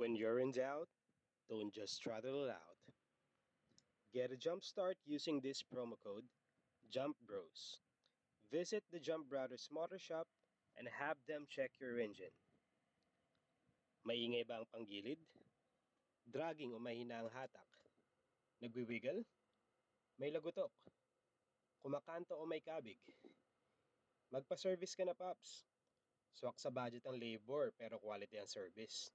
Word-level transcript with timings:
When 0.00 0.16
you're 0.16 0.40
in 0.40 0.56
doubt, 0.56 0.88
don't 1.52 1.68
just 1.76 2.00
throttle 2.00 2.48
it 2.48 2.48
out. 2.48 2.80
Get 4.16 4.32
a 4.32 4.36
jump 4.40 4.64
start 4.64 4.96
using 5.04 5.44
this 5.44 5.60
promo 5.60 6.00
code 6.00 6.24
Jump 6.88 7.20
Bros. 7.28 7.84
Visit 8.50 8.80
the 8.88 8.98
Jump 8.98 9.28
Brothers 9.28 9.68
Motor 9.68 10.00
Shop 10.00 10.24
and 10.80 10.88
have 10.88 11.20
them 11.28 11.44
check 11.52 11.76
your 11.76 12.00
engine. 12.00 12.32
Maingay 14.08 14.48
ba 14.48 14.64
ang 14.64 14.68
panggilid? 14.72 15.20
Dragging 16.32 16.72
o 16.72 16.80
mahina 16.80 17.20
ang 17.20 17.28
hatak? 17.36 17.68
Nagwiwiggle? 18.64 19.20
May 20.16 20.32
lagutok? 20.32 20.72
Kumakanto 21.84 22.40
o 22.40 22.48
may 22.48 22.64
kabig? 22.64 22.96
Magpa-service 24.32 24.96
ka 24.96 25.04
na, 25.04 25.12
Paps. 25.12 25.68
Swak 26.32 26.56
sa 26.56 26.72
budget 26.72 27.04
ang 27.04 27.20
labor 27.20 27.68
pero 27.76 28.00
quality 28.00 28.40
ang 28.40 28.48
service. 28.48 29.12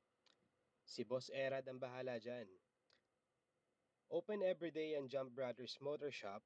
Si 0.86 1.02
Boss 1.02 1.34
Erad 1.34 1.66
ang 1.66 1.82
bahala 1.82 2.22
dyan. 2.22 2.46
Open 4.14 4.46
everyday 4.46 4.94
ang 4.94 5.10
Jump 5.10 5.34
Brothers 5.34 5.82
Motor 5.82 6.14
Shop 6.14 6.46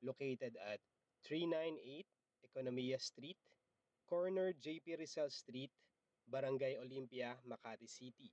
located 0.00 0.54
at 0.62 0.78
398 1.26 2.06
Economia 2.46 3.02
Street, 3.02 3.36
corner 4.06 4.54
JP 4.54 4.94
Rizal 4.98 5.28
Street, 5.28 5.74
Barangay 6.30 6.78
Olympia, 6.78 7.34
Makati 7.42 7.90
City. 7.90 8.30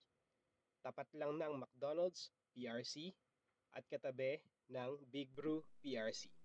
Tapat 0.86 1.10
lang 1.18 1.42
ng 1.42 1.66
McDonald's, 1.66 2.30
PRC, 2.54 3.10
at 3.74 3.84
katabi 3.90 4.38
ng 4.70 5.02
Big 5.10 5.34
Brew, 5.34 5.66
PRC. 5.82 6.37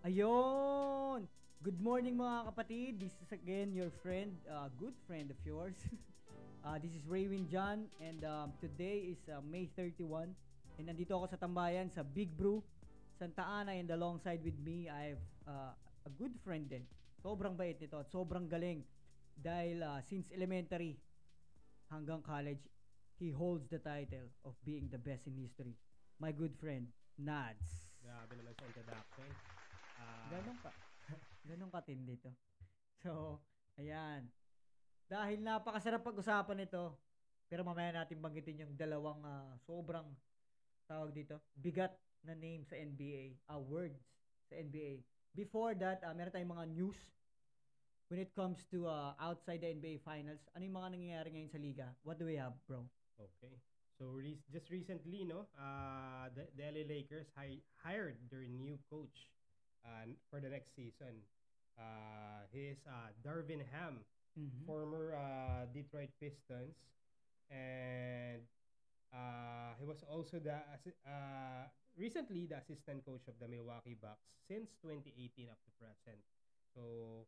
Ayun! 0.00 1.28
Good 1.60 1.76
morning 1.76 2.16
mga 2.16 2.48
kapatid. 2.48 3.04
This 3.04 3.12
is 3.20 3.36
again 3.36 3.76
your 3.76 3.92
friend, 4.00 4.32
uh, 4.48 4.72
good 4.80 4.96
friend 5.04 5.28
of 5.28 5.36
yours. 5.44 5.76
uh, 6.64 6.80
this 6.80 6.96
is 6.96 7.04
Raywin 7.04 7.52
John 7.52 7.84
and 8.00 8.24
um, 8.24 8.56
today 8.64 9.12
is 9.12 9.20
uh, 9.28 9.44
May 9.44 9.68
31 9.76 10.32
and 10.80 10.84
nandito 10.88 11.20
ako 11.20 11.36
sa 11.36 11.36
tambayan 11.36 11.92
sa 11.92 12.00
Big 12.00 12.32
Brew, 12.32 12.64
Santa 13.20 13.44
Ana 13.44 13.76
and 13.76 13.92
alongside 13.92 14.40
with 14.40 14.56
me 14.64 14.88
I 14.88 15.12
have 15.12 15.24
uh, 15.44 15.72
a 16.08 16.12
good 16.16 16.32
friend 16.40 16.64
din. 16.64 16.88
Sobrang 17.20 17.52
bait 17.52 17.76
nito 17.76 18.00
at 18.00 18.08
sobrang 18.08 18.48
galing 18.48 18.80
dahil 19.36 19.84
uh, 19.84 20.00
since 20.00 20.32
elementary 20.32 20.96
hanggang 21.92 22.24
college 22.24 22.64
he 23.20 23.28
holds 23.28 23.68
the 23.68 23.84
title 23.84 24.32
of 24.48 24.56
being 24.64 24.88
the 24.88 24.96
best 24.96 25.28
in 25.28 25.36
history. 25.36 25.76
My 26.16 26.32
good 26.32 26.56
friend, 26.56 26.88
Nads. 27.20 27.92
Grabe 28.00 28.32
naman 28.40 28.56
sa 28.56 28.64
introduction. 28.64 29.59
Ah, 30.00 30.24
Ganon 30.32 30.56
ka. 30.64 30.72
Ganon 31.48 31.70
katindi 31.70 32.16
to. 32.24 32.32
So, 33.04 33.40
ayan. 33.76 34.32
Dahil 35.10 35.42
napakasarap 35.42 36.00
pag-usapan 36.06 36.64
ito, 36.64 36.96
pero 37.50 37.66
mamaya 37.66 37.90
natin 37.92 38.22
banggitin 38.22 38.62
yung 38.66 38.74
dalawang 38.78 39.20
ah, 39.26 39.52
sobrang 39.66 40.06
tawag 40.88 41.12
dito, 41.14 41.42
bigat 41.54 41.92
na 42.22 42.34
name 42.36 42.62
sa 42.64 42.76
NBA, 42.78 43.24
ah, 43.50 43.60
words 43.60 44.00
sa 44.48 44.56
NBA. 44.58 44.92
Before 45.34 45.74
that, 45.78 46.02
ah, 46.06 46.14
meron 46.14 46.32
tayong 46.32 46.54
mga 46.54 46.66
news 46.72 46.98
when 48.08 48.18
it 48.20 48.32
comes 48.34 48.64
to 48.70 48.86
ah, 48.86 49.14
outside 49.20 49.60
the 49.62 49.70
NBA 49.70 49.98
Finals. 50.02 50.42
Ano 50.54 50.62
yung 50.66 50.76
mga 50.78 50.90
nangyayari 50.94 51.28
ngayon 51.34 51.52
sa 51.52 51.60
liga? 51.60 51.86
What 52.02 52.18
do 52.18 52.26
we 52.26 52.36
have, 52.38 52.54
bro? 52.66 52.86
Okay. 53.18 53.58
So 53.98 54.16
re- 54.16 54.40
just 54.48 54.70
recently, 54.72 55.26
no, 55.28 55.50
uh, 55.58 56.32
the, 56.32 56.48
the 56.56 56.64
LA 56.64 56.84
Lakers 56.88 57.28
hi- 57.36 57.60
hired 57.84 58.16
their 58.32 58.46
new 58.48 58.80
coach 58.88 59.28
uh, 59.84 60.06
for 60.30 60.40
the 60.40 60.48
next 60.48 60.74
season. 60.74 61.22
Uh, 61.78 62.44
he 62.52 62.68
is 62.74 62.78
uh, 62.86 63.10
Darvin 63.24 63.62
Ham, 63.72 64.04
Mhm. 64.38 64.64
former 64.64 65.14
uh, 65.16 65.66
Detroit 65.74 66.10
Pistons, 66.20 66.76
and 67.50 68.42
uh, 69.12 69.74
he 69.78 69.84
was 69.84 70.02
also 70.04 70.38
the 70.38 70.54
uh, 71.06 71.66
recently 71.96 72.46
the 72.46 72.56
assistant 72.58 73.04
coach 73.04 73.26
of 73.28 73.38
the 73.38 73.48
Milwaukee 73.48 73.94
Bucks 73.98 74.30
since 74.46 74.76
2018 74.82 75.50
up 75.50 75.58
to 75.64 75.70
present. 75.78 76.22
So 76.74 77.26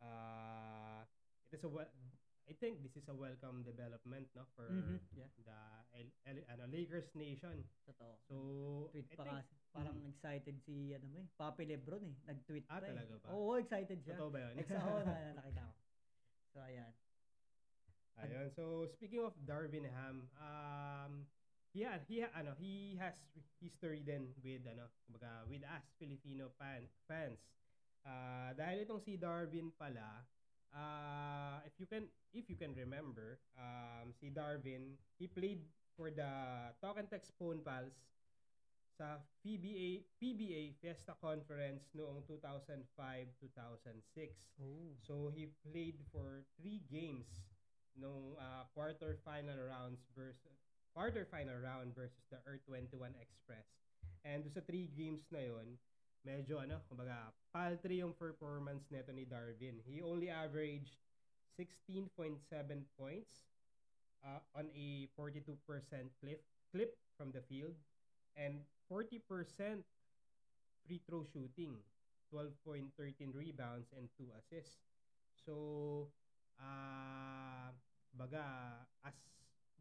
uh, 0.00 1.04
it 1.52 1.56
is 1.56 1.64
a 1.64 1.68
I 2.48 2.56
think 2.56 2.80
this 2.80 2.96
is 2.96 3.04
a 3.08 3.14
welcome 3.14 3.60
development 3.60 4.32
no 4.32 4.48
for 4.56 4.72
Mhm. 4.72 4.96
Yeah. 5.12 5.28
the 5.36 5.60
ano, 6.48 6.64
Lakers 6.66 7.12
nation. 7.12 7.60
Totoo. 7.84 8.16
So 8.24 8.36
tweet 8.88 9.04
pa 9.12 9.22
think- 9.22 9.36
kasi. 9.44 9.54
Parang 9.68 10.00
excited 10.08 10.56
si 10.64 10.96
ano 10.96 11.04
mo 11.06 11.16
eh, 11.20 11.28
Papi 11.36 11.68
Lebron 11.68 12.02
eh. 12.02 12.16
Nag-tweet 12.24 12.64
Ah, 12.66 12.80
pa 12.80 12.88
eh. 12.88 12.96
talaga 12.96 13.14
ba? 13.20 13.26
Oo, 13.36 13.60
excited 13.60 14.00
siya. 14.00 14.16
Totoo 14.16 14.32
ba 14.32 14.38
yun? 14.48 14.52
Next 14.56 14.72
ako 14.72 14.90
na 15.04 15.14
nakita 15.36 15.60
ko. 15.60 15.72
So 16.48 16.58
ayan. 16.64 16.92
Ayun. 18.18 18.48
So 18.50 18.64
speaking 18.90 19.22
of 19.22 19.36
Darvin 19.44 19.86
Ham, 19.86 20.26
um 20.34 21.12
he 21.70 21.84
ha- 21.84 22.00
he 22.08 22.24
ano, 22.24 22.56
he 22.56 22.96
has 22.96 23.14
history 23.60 24.00
din 24.02 24.32
with 24.40 24.64
ano, 24.66 24.88
kumbaga 25.04 25.44
with 25.46 25.62
us 25.62 25.84
Filipino 26.00 26.48
fan, 26.56 26.88
fans. 27.06 27.38
Ah, 28.02 28.56
dahil 28.56 28.82
itong 28.82 29.04
si 29.04 29.14
Darvin 29.14 29.70
pala, 29.70 30.24
ah 30.74 31.60
if 31.64 31.74
you 31.80 31.86
can 31.86 32.08
if 32.32 32.48
you 32.48 32.56
can 32.56 32.74
remember, 32.74 33.40
um 33.56 34.12
si 34.12 34.28
Darvin, 34.32 34.96
he 35.16 35.26
played 35.26 35.64
for 35.96 36.10
the 36.10 36.30
Talk 36.80 36.98
and 36.98 37.10
Text 37.10 37.34
Phone 37.38 37.60
Pals 37.64 37.96
sa 38.98 39.22
PBA 39.46 40.10
PBA 40.18 40.74
Fiesta 40.82 41.14
Conference 41.22 41.86
noong 41.94 42.26
2005-2006. 42.26 42.90
Oh. 44.58 44.90
So 44.98 45.30
he 45.30 45.54
played 45.62 46.02
for 46.10 46.42
three 46.58 46.82
games 46.90 47.30
nung 47.94 48.34
uh, 48.38 48.66
quarter 48.74 49.18
final 49.22 49.58
rounds 49.58 50.02
versus 50.14 50.58
quarter 50.94 51.26
final 51.30 51.54
round 51.62 51.94
versus 51.94 52.26
the 52.30 52.42
Earth 52.46 52.62
21 52.66 53.14
Express. 53.22 53.66
And 54.26 54.46
sa 54.50 54.62
three 54.66 54.90
games 54.98 55.30
na 55.30 55.46
yon, 55.46 55.78
medyo 56.26 56.58
ano, 56.58 56.82
kumbaga 56.88 57.32
paltry 57.52 58.00
yung 58.02 58.14
performance 58.14 58.86
neto 58.90 59.12
ni 59.12 59.24
Darwin. 59.24 59.80
He 59.86 60.02
only 60.02 60.28
averaged 60.30 60.98
16.7 61.58 62.38
points 62.94 63.50
uh, 64.22 64.42
on 64.54 64.70
a 64.74 65.08
42% 65.18 65.58
clip 66.20 66.42
clip 66.70 66.92
from 67.16 67.32
the 67.32 67.42
field 67.42 67.74
and 68.36 68.62
40% 68.86 69.20
free 70.86 71.00
throw 71.04 71.24
shooting, 71.24 71.76
12.13 72.32 73.34
rebounds 73.34 73.92
and 73.96 74.08
2 74.16 74.30
assists. 74.38 74.80
So, 75.34 76.08
ah 76.58 77.70
baga 78.16 78.82
as 79.06 79.14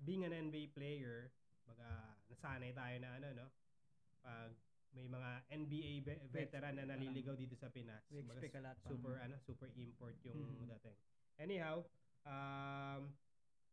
being 0.05 0.23
an 0.23 0.33
NBA 0.33 0.75
player, 0.77 1.31
baga 1.65 2.17
nasanay 2.29 2.75
tayo 2.75 2.95
na 3.01 3.09
ano 3.17 3.27
no. 3.33 3.47
Pag 4.21 4.51
may 4.97 5.05
mga 5.05 5.29
NBA 5.53 5.91
ve- 6.01 6.25
veteran 6.33 6.73
na 6.73 6.89
naliligaw 6.89 7.37
dito 7.37 7.53
sa 7.53 7.69
Pinas. 7.69 8.01
We 8.09 8.25
expect 8.25 8.57
a 8.57 8.61
lot 8.65 8.77
Super 8.81 9.21
ano, 9.21 9.37
super 9.45 9.69
import 9.77 10.17
yung 10.25 10.41
Mm. 10.41 10.65
dating. 10.73 10.97
Anyhow, 11.37 11.85
um 12.25 13.13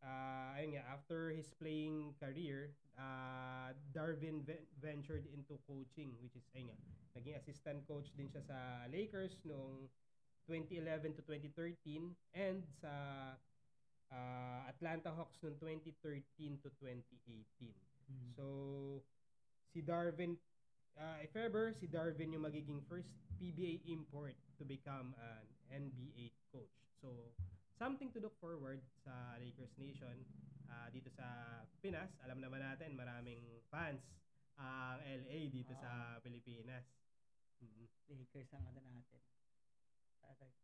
uh, 0.04 0.52
ayun 0.60 0.76
nga, 0.76 0.84
after 0.92 1.32
his 1.32 1.48
playing 1.56 2.12
career, 2.20 2.76
uh, 3.00 3.72
Darvin 3.96 4.44
ve- 4.44 4.68
ventured 4.76 5.24
into 5.32 5.56
coaching, 5.64 6.12
which 6.20 6.36
is, 6.36 6.44
ayun 6.52 6.68
nga, 6.68 6.78
naging 7.16 7.40
assistant 7.40 7.80
coach 7.88 8.12
din 8.12 8.28
siya 8.28 8.44
sa 8.44 8.84
Lakers 8.92 9.40
noong 9.48 9.88
2011 10.44 11.16
to 11.16 11.24
2013 11.24 12.12
and 12.36 12.60
sa 12.68 12.92
uh, 14.12 14.60
Atlanta 14.68 15.08
Hawks 15.08 15.40
noong 15.40 15.56
2013 15.56 16.60
to 16.60 16.68
2018. 16.76 17.72
Mm. 18.12 18.30
So, 18.36 18.44
si 19.72 19.80
Darvin, 19.80 20.36
uh, 20.96 21.18
if 21.20 21.34
ever, 21.34 21.72
si 21.72 21.86
Darvin 21.86 22.32
yung 22.32 22.42
magiging 22.42 22.80
first 22.86 23.08
PBA 23.36 23.82
import 23.86 24.34
to 24.58 24.64
become 24.64 25.14
an 25.18 25.44
NBA 25.70 26.30
coach. 26.50 26.70
So, 27.00 27.34
something 27.74 28.10
to 28.14 28.20
look 28.20 28.34
forward 28.38 28.80
sa 29.02 29.36
Lakers 29.38 29.74
Nation. 29.76 30.24
ah, 30.64 30.88
dito 30.88 31.12
sa 31.12 31.22
Pinas, 31.78 32.08
alam 32.24 32.40
naman 32.40 32.58
natin 32.58 32.96
maraming 32.96 33.38
fans 33.68 34.00
ang 34.56 34.96
LA 35.04 35.52
dito 35.52 35.70
sa 35.76 36.18
Pilipinas. 36.18 36.82
Mhm. 37.60 37.84
Lakers 38.10 38.50
ang 38.56 38.64
ano 38.64 38.80
natin. 38.80 39.20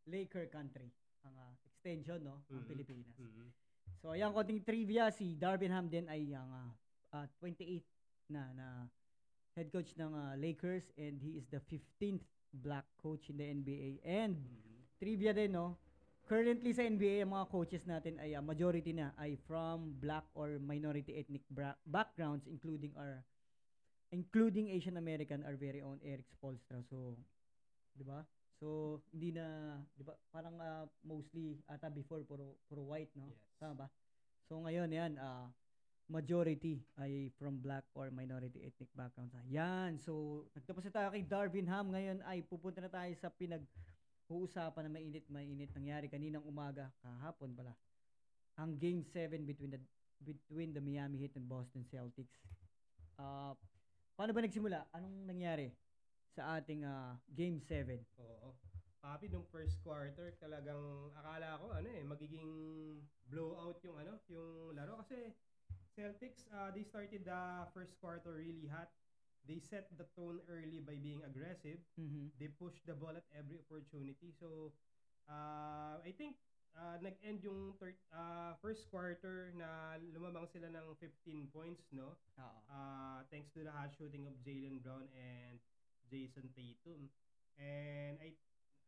Laker 0.08 0.48
country. 0.48 0.88
Ang 1.22 1.34
ah, 1.36 1.52
extension, 1.68 2.18
no? 2.24 2.42
Ang 2.48 2.64
Mhm. 2.64 2.66
Pilipinas. 2.66 3.12
Mhm. 3.20 3.46
So, 4.00 4.16
ayan, 4.16 4.32
konting 4.32 4.64
trivia. 4.64 5.12
Si 5.12 5.36
Darvin 5.36 5.70
Ham 5.70 5.86
din 5.86 6.08
ay 6.08 6.32
ang 6.32 6.48
ah, 6.48 6.70
ah, 7.12 7.26
28 7.38 7.84
na 8.32 8.50
na 8.56 8.66
head 9.60 9.68
coach 9.68 9.92
ng 10.00 10.16
ah, 10.16 10.32
Lakers 10.40 10.88
and 10.96 11.20
he 11.20 11.36
is 11.36 11.44
the 11.52 11.60
15th 11.68 12.24
black 12.64 12.88
coach 12.96 13.28
in 13.28 13.36
the 13.36 13.44
NBA. 13.44 14.00
And 14.00 14.40
Mhm. 14.40 14.96
trivia 14.96 15.36
din, 15.36 15.52
no? 15.52 15.76
Currently 16.24 16.72
sa 16.72 16.88
NBA, 16.88 17.28
ang 17.28 17.36
mga 17.36 17.52
coaches 17.52 17.84
natin 17.84 18.16
ay 18.16 18.32
ah, 18.32 18.40
majority 18.40 18.96
na 18.96 19.12
ay 19.20 19.36
from 19.44 20.00
black 20.00 20.24
or 20.32 20.56
minority 20.56 21.20
ethnic 21.20 21.44
bra- 21.52 21.76
backgrounds 21.84 22.48
including 22.48 22.96
our 22.96 23.20
including 24.10 24.72
Asian 24.72 24.96
American 24.96 25.44
our 25.44 25.54
very 25.60 25.84
own 25.84 26.00
Eric 26.00 26.26
Spoelstra. 26.32 26.80
So, 26.88 27.20
'di 27.94 28.04
ba? 28.08 28.24
So, 28.56 29.00
hindi 29.12 29.36
na 29.36 29.76
'di 29.94 30.04
ba? 30.08 30.16
Parang 30.32 30.56
ah, 30.56 30.88
mostly 31.04 31.60
ata 31.68 31.92
before 31.92 32.24
puro 32.24 32.56
puro 32.64 32.88
white, 32.88 33.12
no? 33.12 33.28
Yes. 33.28 33.44
Tama 33.60 33.74
ba? 33.84 33.88
So 34.48 34.58
ngayon 34.58 34.90
'yan 34.90 35.12
ah 35.20 35.46
majority 36.10 36.82
ay 36.98 37.30
from 37.38 37.62
black 37.62 37.86
or 37.94 38.10
minority 38.10 38.66
ethnic 38.66 38.90
backgrounds. 38.98 39.30
Yan. 39.46 39.94
So, 40.02 40.44
nagtapos 40.58 40.82
na 40.90 40.92
tayo 40.92 41.08
kay 41.14 41.22
Darvin 41.22 41.70
Ham. 41.70 41.94
Ngayon 41.94 42.18
ay 42.26 42.42
pupunta 42.42 42.82
na 42.82 42.90
tayo 42.90 43.14
sa 43.14 43.30
pinag 43.30 43.62
uusapan 44.30 44.86
na 44.86 44.94
mainit 44.94 45.26
mainit 45.26 45.70
nangyari 45.74 46.06
kaninang 46.10 46.46
umaga 46.46 46.90
kahapon 47.02 47.54
pala. 47.54 47.74
Ang 48.58 48.78
game 48.78 49.02
7 49.06 49.46
between 49.46 49.74
the 49.74 49.80
between 50.20 50.70
the 50.74 50.82
Miami 50.82 51.22
Heat 51.22 51.38
and 51.38 51.46
Boston 51.46 51.86
Celtics. 51.86 52.42
Ah, 53.16 53.56
paano 54.18 54.34
ba 54.34 54.44
nagsimula? 54.44 54.86
Anong 54.92 55.30
nangyari 55.30 55.72
sa 56.34 56.60
ating 56.60 56.84
ah, 56.84 57.16
game 57.30 57.58
7? 57.62 57.96
Oo. 58.20 58.52
Papi, 59.00 59.32
nung 59.32 59.48
first 59.48 59.80
quarter, 59.80 60.36
talagang 60.36 61.08
akala 61.16 61.56
ko, 61.56 61.72
ano 61.72 61.88
eh, 61.88 62.04
magiging 62.04 62.52
blowout 63.32 63.80
yung 63.80 63.96
ano, 63.96 64.20
yung 64.28 64.76
laro. 64.76 65.00
Kasi 65.00 65.32
Celtics, 65.96 66.46
uh, 66.54 66.70
they 66.70 66.82
started 66.82 67.24
the 67.24 67.66
first 67.74 67.98
quarter 68.00 68.34
really 68.38 68.66
hot. 68.66 68.90
They 69.44 69.58
set 69.58 69.90
the 69.96 70.04
tone 70.14 70.40
early 70.48 70.80
by 70.80 70.96
being 71.00 71.22
aggressive. 71.24 71.80
Mhm. 71.98 72.30
They 72.38 72.48
pushed 72.48 72.86
the 72.86 72.94
ball 72.94 73.16
at 73.16 73.26
every 73.32 73.58
opportunity. 73.58 74.30
So, 74.30 74.72
uh, 75.28 75.98
I 76.00 76.12
think 76.16 76.36
uh, 76.76 76.96
nag-end 77.02 77.42
yung 77.42 77.74
third, 77.82 77.98
uh, 78.14 78.54
first 78.62 78.86
quarter 78.88 79.50
na 79.58 79.98
lumamang 79.98 80.46
sila 80.46 80.70
ng 80.70 80.94
15 81.02 81.50
points, 81.50 81.90
no? 81.90 82.14
Oo. 82.38 82.58
uh, 82.70 83.26
thanks 83.26 83.50
to 83.50 83.66
the 83.66 83.72
hot 83.72 83.90
shooting 83.90 84.26
of 84.30 84.38
Jalen 84.46 84.78
Brown 84.78 85.10
and 85.10 85.58
Jason 86.06 86.52
Tatum. 86.54 87.10
And 87.58 88.22
I 88.22 88.38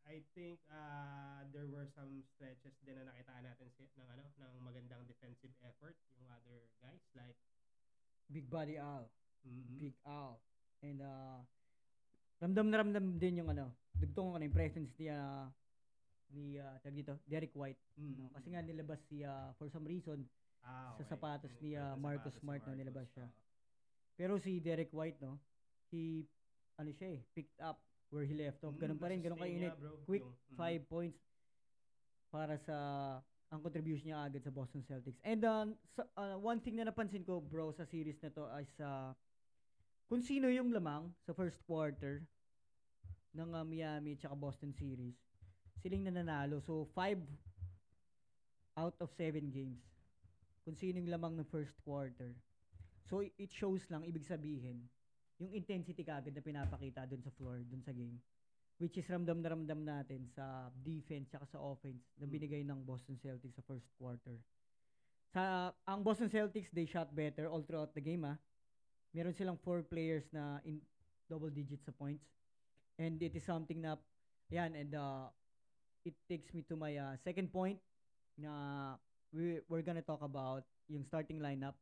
I 0.03 0.21
think 0.35 0.59
uh, 0.69 1.47
there 1.55 1.67
were 1.71 1.87
some 1.95 2.23
stretches 2.35 2.75
din 2.83 2.99
na 2.99 3.07
nakitaan 3.07 3.47
natin 3.47 3.71
si, 3.73 3.87
ng 3.95 4.09
ano 4.09 4.25
ng 4.35 4.53
magandang 4.61 5.07
defensive 5.07 5.55
effort 5.63 5.95
yung 6.19 6.27
other 6.29 6.59
guys 6.83 7.03
like 7.15 7.39
Big 8.29 8.51
Body 8.51 8.77
Al. 8.77 9.07
mhm, 9.47 9.79
Big 9.79 9.95
Al. 10.03 10.39
And 10.83 10.99
uh, 11.01 11.39
ramdam 12.43 12.67
na 12.69 12.83
ramdam 12.83 13.07
din 13.17 13.39
yung 13.39 13.51
ano, 13.51 13.71
dugtong 13.95 14.35
ano, 14.35 14.43
yung 14.43 14.55
presence 14.57 14.91
ni 14.99 15.07
uh, 15.07 15.47
ni 16.33 16.57
uh, 16.59 16.81
tawag 16.83 16.97
dito, 16.97 17.15
Derek 17.25 17.55
White. 17.55 17.79
mhm. 17.95 18.15
No? 18.19 18.27
Kasi 18.35 18.51
nga 18.51 18.63
nilabas 18.63 19.01
si 19.07 19.23
uh, 19.23 19.55
for 19.57 19.71
some 19.71 19.87
reason, 19.87 20.27
Ah, 20.63 20.95
sa 20.95 21.03
okay. 21.03 21.11
sapatos 21.11 21.53
Mm, 21.59 21.59
ni, 21.59 21.71
uh, 21.75 21.95
sa 21.99 21.99
Marcus 21.99 22.31
sapatos 22.31 22.39
Smart 22.39 22.63
na 22.63 22.71
Marcus, 22.71 22.79
nilabas 22.79 23.09
siya. 23.11 23.27
pero 24.15 24.39
si 24.39 24.63
Derek 24.63 24.95
White 24.95 25.19
no, 25.19 25.43
he 25.91 26.23
ano 26.79 26.95
siya 26.95 27.19
eh, 27.19 27.21
picked 27.35 27.59
up 27.59 27.83
where 28.13 28.29
he 28.29 28.37
left 28.37 28.61
off. 28.63 28.77
Mm, 28.77 28.81
Ganun 28.85 28.99
pa 29.01 29.07
rin, 29.09 29.19
ganun 29.25 29.41
kainit. 29.41 29.73
niya, 29.73 30.05
Quick 30.05 30.21
yung- 30.23 30.37
mhm. 30.37 30.57
five 30.61 30.83
points 30.87 31.19
para 32.29 32.61
sa 32.61 32.77
ang 33.49 33.61
contribution 33.61 34.09
niya 34.09 34.25
agad 34.25 34.41
sa 34.45 34.53
Boston 34.53 34.81
Celtics. 34.85 35.21
And 35.25 35.41
uh, 35.45 35.69
sa- 35.93 36.09
uh, 36.17 36.37
one 36.37 36.61
thing 36.61 36.77
na 36.77 36.89
napansin 36.89 37.25
ko 37.25 37.41
bro 37.41 37.73
sa 37.73 37.85
series 37.85 38.17
na 38.21 38.33
to 38.33 38.49
ay 38.49 38.65
sa 38.77 39.13
kung 40.09 40.21
sino 40.21 40.49
yung 40.49 40.73
lamang 40.73 41.09
sa 41.25 41.33
first 41.33 41.61
quarter 41.65 42.25
ng 43.33 43.49
uh, 43.53 43.65
Miami 43.65 44.17
tsaka 44.17 44.37
Boston 44.37 44.73
series. 44.77 45.17
Siling 45.81 46.05
nananalo. 46.05 46.61
So, 46.61 46.85
five 46.93 47.21
out 48.77 48.97
of 49.01 49.13
seven 49.13 49.49
games. 49.53 49.85
Kung 50.65 50.77
sino 50.77 51.01
yung 51.01 51.13
lamang 51.13 51.37
ng 51.37 51.49
first 51.49 51.73
quarter. 51.81 52.37
So, 53.09 53.21
it 53.21 53.51
shows 53.53 53.85
lang, 53.91 54.05
ibig 54.07 54.25
sabihin, 54.25 54.87
yung 55.41 55.53
intensity 55.57 56.03
kagad 56.05 56.35
na 56.35 56.45
pinapakita 56.45 57.09
dun 57.09 57.23
sa 57.23 57.33
floor, 57.37 57.65
dun 57.65 57.83
sa 57.85 57.95
game. 57.95 58.21
Which 58.83 58.99
is 58.99 59.07
ramdam 59.07 59.39
na 59.39 59.55
ramdam 59.55 59.81
natin 59.87 60.27
sa 60.35 60.69
defense 60.83 61.31
tsaka 61.31 61.47
sa 61.47 61.63
offense 61.63 62.03
na 62.19 62.27
Mm. 62.27 62.33
binigay 62.35 62.63
ng 62.67 62.83
Boston 62.83 63.15
Celtics 63.23 63.55
sa 63.55 63.63
first 63.63 63.87
quarter. 63.95 64.43
Sa 65.31 65.71
ang 65.87 66.03
Boston 66.03 66.29
Celtics, 66.29 66.73
they 66.75 66.85
shot 66.85 67.15
better 67.15 67.47
all 67.47 67.63
throughout 67.63 67.95
the 67.95 68.03
game 68.03 68.27
ah. 68.27 68.37
Meron 69.15 69.37
silang 69.37 69.61
four 69.61 69.85
players 69.87 70.27
na 70.33 70.59
in 70.67 70.83
double 71.31 71.53
digits 71.53 71.85
sa 71.87 71.95
points. 71.95 72.27
And 72.99 73.21
it 73.23 73.37
is 73.39 73.45
something 73.47 73.81
na 73.81 73.97
yan 74.51 74.75
and 74.77 74.93
uh, 74.93 75.31
it 76.05 76.17
takes 76.29 76.53
me 76.53 76.67
to 76.69 76.77
my 76.77 76.93
uh, 76.99 77.15
second 77.23 77.49
point 77.55 77.79
na 78.37 78.53
we, 79.31 79.63
we're 79.69 79.85
gonna 79.85 80.05
talk 80.05 80.21
about 80.21 80.67
yung 80.91 81.07
starting 81.07 81.41
lineup 81.41 81.79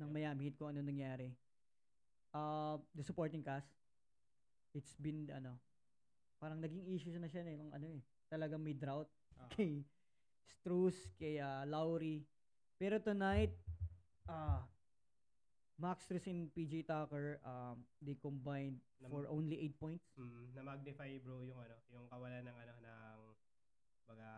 ng. 0.00 0.10
Miami 0.10 0.50
Heat 0.50 0.56
kung 0.58 0.74
ano 0.74 0.82
nangyari. 0.82 1.30
Uh, 2.34 2.82
the 2.90 3.06
supporting 3.06 3.46
cast 3.46 3.70
it's 4.74 4.98
been 4.98 5.30
ano 5.30 5.54
parang 6.42 6.58
naging 6.58 6.82
issue 6.90 7.14
na 7.14 7.30
siya 7.30 7.46
eh 7.46 7.54
nung 7.54 7.70
ano 7.70 7.86
eh 7.86 8.02
talagang 8.26 8.58
may 8.58 8.74
drought 8.74 9.06
Ah. 9.34 9.50
kay 9.50 9.82
Struz, 10.44 10.94
kay 11.14 11.38
ah, 11.38 11.62
Lowry. 11.62 12.22
Pero 12.74 12.98
tonight, 12.98 13.54
ah 14.24 14.62
Max 15.74 16.06
Struz 16.06 16.26
and 16.30 16.50
PJ 16.50 16.86
Tucker, 16.86 17.42
um, 17.42 17.82
they 17.98 18.14
combined 18.14 18.78
Nam- 19.02 19.10
for 19.10 19.26
only 19.26 19.58
8 19.58 19.74
points. 19.74 20.06
Mm, 20.14 20.54
na 20.54 20.62
magnify 20.62 21.10
bro 21.18 21.42
yung 21.42 21.58
ano, 21.58 21.76
yung 21.90 22.06
kawalan 22.06 22.46
ng 22.46 22.56
ano 22.56 22.72
ng 22.78 23.20
baga 24.06 24.30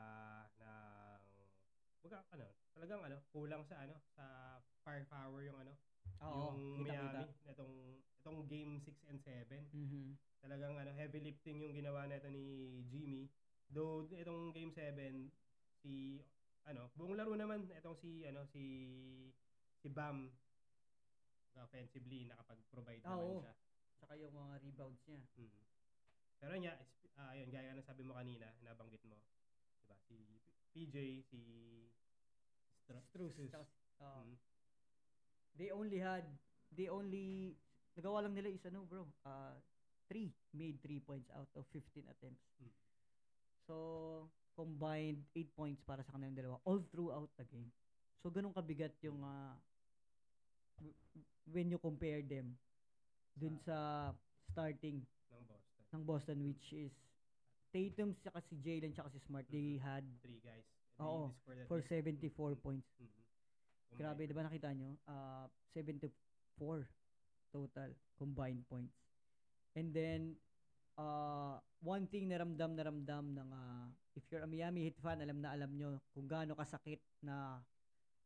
ng 0.56 1.25
baga 2.00 2.19
ano, 2.32 2.46
talagang 2.72 3.00
ano, 3.04 3.16
kulang 3.31 3.62
sa 3.64 3.84
ano, 3.84 3.94
sa 4.16 4.25
firepower 4.81 5.44
yung 5.44 5.60
ano, 5.60 5.76
yung 6.20 6.82
Miami 6.82 7.24
itong 7.44 7.74
itong 8.16 8.38
game 8.46 8.80
6 8.80 9.06
and 9.06 9.20
7. 9.20 9.70
Mhm. 9.70 10.04
Talagang 10.40 10.75
ano, 10.75 10.90
heavy 10.92 11.20
lifting 11.23 11.62
yung 11.62 11.75
ginawa 11.75 12.06
nito 12.06 12.26
ni 12.28 12.44
Jimmy. 12.87 13.30
Though 13.66 14.06
itong 14.06 14.50
game 14.50 14.70
7 14.70 15.30
si 15.76 16.23
ano, 16.62 16.90
buong 16.94 17.14
laro 17.14 17.35
naman 17.35 17.70
itong 17.70 17.94
si 17.94 18.26
ano 18.26 18.42
si 18.46 18.64
si 19.76 19.87
Bam 19.90 20.35
offensively 21.56 22.28
nakapag-provide 22.28 23.00
Ah, 23.02 23.16
naman 23.16 23.26
oo. 23.26 23.40
siya. 23.40 23.54
Tsaka 23.96 24.12
yung 24.20 24.35
mga 24.35 24.61
rebounds 24.61 25.02
niya. 25.08 25.23
Mm. 25.40 25.61
Pero 26.37 26.52
niya, 26.61 26.73
is- 26.76 27.08
ah, 27.16 27.32
yun, 27.32 27.49
gaya 27.49 27.73
ng 27.73 27.80
sabi 27.80 28.04
mo 28.04 28.12
kanina, 28.12 28.52
nabanggit 28.61 29.00
mo, 29.08 29.16
diba, 29.80 29.96
si 30.04 30.16
PJ, 30.76 30.96
si 31.25 31.40
Stru- 32.76 33.00
Struz. 33.08 33.32
Struz. 33.32 33.49
Tsaka, 33.49 33.64
ah, 34.04 34.20
Mm. 34.20 34.37
They 35.56 35.70
only 35.70 35.98
had, 35.98 36.25
they 36.70 36.88
only, 36.88 37.56
nagawa 37.96 38.22
lang 38.22 38.34
nila 38.34 38.48
is 38.48 38.64
ano 38.64 38.84
bro, 38.84 39.08
uh, 39.25 39.56
three, 40.08 40.30
made 40.52 40.78
three 40.80 41.00
points 41.00 41.26
out 41.32 41.48
of 41.56 41.64
15 41.72 41.82
attempts. 42.06 42.44
Mm. 42.62 42.72
So, 43.66 43.75
combined 44.54 45.20
8 45.34 45.52
points 45.52 45.80
para 45.82 46.00
sa 46.00 46.14
kanilang 46.14 46.36
dalawa 46.36 46.56
all 46.64 46.80
throughout 46.88 47.28
the 47.36 47.44
game. 47.44 47.68
So, 48.22 48.30
ganun 48.30 48.54
kabigat 48.54 48.94
yung 49.02 49.20
w- 50.80 50.96
when 51.50 51.68
you 51.68 51.78
compare 51.78 52.22
them 52.22 52.56
dun 53.36 53.56
sa 53.60 54.10
starting 54.50 55.04
ng 55.28 55.44
Boston. 55.44 55.82
ng 55.92 56.02
Boston 56.04 56.38
which 56.46 56.66
is 56.72 56.92
Tatum 57.68 58.16
saka 58.25 58.40
si 58.48 58.56
Jalen 58.64 58.96
saka 58.96 59.12
si 59.12 59.20
Smart 59.28 59.44
they 59.52 59.76
had 59.76 60.06
Three 60.25 60.40
guys. 60.40 60.64
Oo, 60.96 61.28
They 61.44 61.60
at 61.60 61.68
for 61.68 61.84
least- 61.84 61.92
74 61.92 62.56
Mm. 62.56 62.62
points. 62.64 62.88
Mhm. 62.96 63.25
Combined. 63.88 63.99
Grabe, 63.99 64.23
'di 64.26 64.35
ba 64.35 64.45
nakita 64.45 64.69
nyo? 64.73 64.99
Ah, 65.07 65.47
74 65.73 66.11
total 67.50 67.90
combined 68.19 68.66
points. 68.66 68.97
And 69.76 69.93
then 69.93 70.37
uh, 70.97 71.61
one 71.81 72.09
thing 72.09 72.26
na 72.28 72.40
ramdam 72.40 72.75
na 72.75 72.83
ramdam 72.85 73.25
ng 73.37 73.49
ah, 73.52 73.87
if 74.16 74.25
you're 74.28 74.43
a 74.43 74.49
Miami 74.50 74.88
Heat 74.88 74.99
fan, 74.99 75.21
alam 75.23 75.38
na 75.40 75.52
alam 75.52 75.71
nyo 75.76 76.00
kung 76.12 76.26
gaano 76.26 76.57
kasakit 76.57 77.00
na 77.23 77.61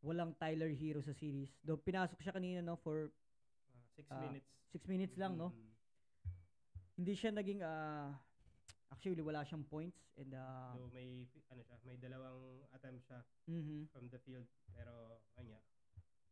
walang 0.00 0.32
Tyler 0.38 0.72
Hero 0.72 1.04
sa 1.04 1.12
series. 1.12 1.52
Do 1.60 1.76
pinasok 1.76 2.18
siya 2.22 2.32
kanina 2.32 2.64
no 2.64 2.78
for 2.80 3.12
Ah, 3.70 3.84
six 3.94 4.06
Ah, 4.10 4.22
minutes. 4.22 4.48
6 4.70 4.86
minutes 4.86 5.16
lang 5.18 5.34
no. 5.36 5.50
Mhm. 5.50 5.68
Hindi 7.00 7.12
siya 7.16 7.30
naging 7.34 7.60
ah 7.64 8.14
Actually, 8.90 9.22
wala 9.22 9.46
siyang 9.46 9.64
points 9.64 10.02
and 10.18 10.34
uh, 10.34 10.74
So 10.74 10.90
may 10.90 11.24
ano 11.48 11.62
siya, 11.62 11.76
may 11.86 11.96
dalawang 11.96 12.66
attempt 12.74 13.06
siya 13.06 13.22
mhm. 13.46 13.86
from 13.94 14.10
the 14.10 14.18
field 14.20 14.46
pero 14.74 15.22
kanya 15.38 15.62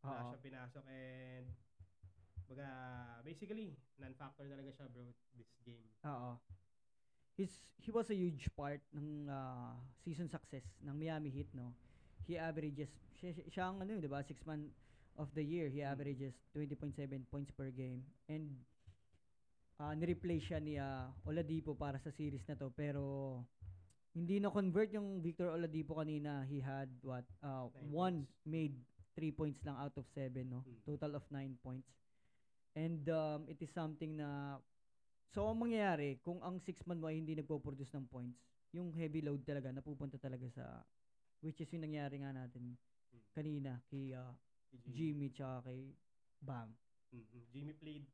wala 0.02 0.20
Oo. 0.20 0.28
siyang 0.34 0.44
pinasok 0.44 0.84
and 0.90 1.46
baga 2.48 2.68
basically 3.22 3.76
non-factor 4.00 4.48
talaga 4.48 4.70
siya 4.72 4.86
bro 4.88 5.12
this 5.36 5.52
game. 5.62 5.86
Oo. 6.04 6.40
He's, 7.38 7.62
he 7.78 7.94
was 7.94 8.10
a 8.10 8.18
huge 8.18 8.50
part 8.58 8.82
ng 8.90 9.30
ah, 9.30 9.78
season 10.02 10.26
success 10.26 10.66
ng 10.82 10.90
Miami 10.98 11.30
Heat, 11.30 11.46
no? 11.54 11.70
He 12.26 12.34
averages, 12.34 12.90
siya, 13.14 13.30
siya- 13.30 13.48
siya 13.48 13.64
ang 13.70 13.78
ano 13.78 13.94
yun, 13.94 14.02
di 14.02 14.10
ba? 14.10 14.26
Six 14.26 14.42
man 14.42 14.74
of 15.14 15.30
the 15.38 15.44
year, 15.46 15.70
he 15.70 15.78
Mm. 15.86 15.92
averages 15.94 16.34
20.7 16.50 16.98
points 17.30 17.54
per 17.54 17.70
game. 17.70 18.02
And 18.26 18.58
uh, 19.78 19.94
nireplace 19.94 20.44
siya 20.46 20.60
ni 20.60 20.76
ah, 20.78 21.10
Oladipo 21.24 21.74
para 21.74 21.98
sa 22.02 22.10
series 22.10 22.44
na 22.46 22.54
to. 22.58 22.70
Pero 22.74 23.02
hindi 24.14 24.38
na 24.42 24.50
convert 24.50 24.90
yung 24.92 25.22
Victor 25.22 25.54
Oladipo 25.54 25.98
kanina. 25.98 26.42
He 26.46 26.58
had 26.60 26.90
what? 27.02 27.24
Uh, 27.42 27.70
Nine 27.72 27.90
one 27.90 28.18
points. 28.26 28.46
made 28.46 28.74
three 29.14 29.32
points 29.34 29.58
lang 29.66 29.78
out 29.78 29.94
of 29.98 30.06
seven, 30.14 30.50
no? 30.50 30.60
Mm. 30.62 30.78
Total 30.86 31.12
of 31.14 31.24
nine 31.30 31.54
points. 31.62 31.88
And 32.78 33.02
um, 33.10 33.46
it 33.50 33.58
is 33.58 33.70
something 33.74 34.18
na 34.18 34.58
So, 35.28 35.44
ang 35.44 35.60
mangyayari, 35.60 36.24
kung 36.24 36.40
ang 36.40 36.56
six 36.64 36.80
man 36.88 37.04
mo 37.04 37.06
ay 37.12 37.20
hindi 37.20 37.36
nagpo-produce 37.36 37.92
ng 38.00 38.08
points, 38.08 38.40
yung 38.72 38.96
heavy 38.96 39.20
load 39.20 39.44
talaga, 39.44 39.68
napupunta 39.68 40.16
talaga 40.16 40.48
sa, 40.48 40.80
which 41.44 41.60
is 41.60 41.68
yung 41.68 41.84
nangyari 41.84 42.24
nga 42.24 42.32
natin 42.32 42.74
Mm. 43.08 43.24
kanina 43.32 43.70
kay 43.88 44.12
Si 44.68 44.76
Jimmy 44.92 45.28
tsaka 45.32 45.68
kay 45.68 45.92
Bam. 46.40 46.68
Mhm. 47.12 47.40
Jimmy 47.52 47.72
played 47.76 48.04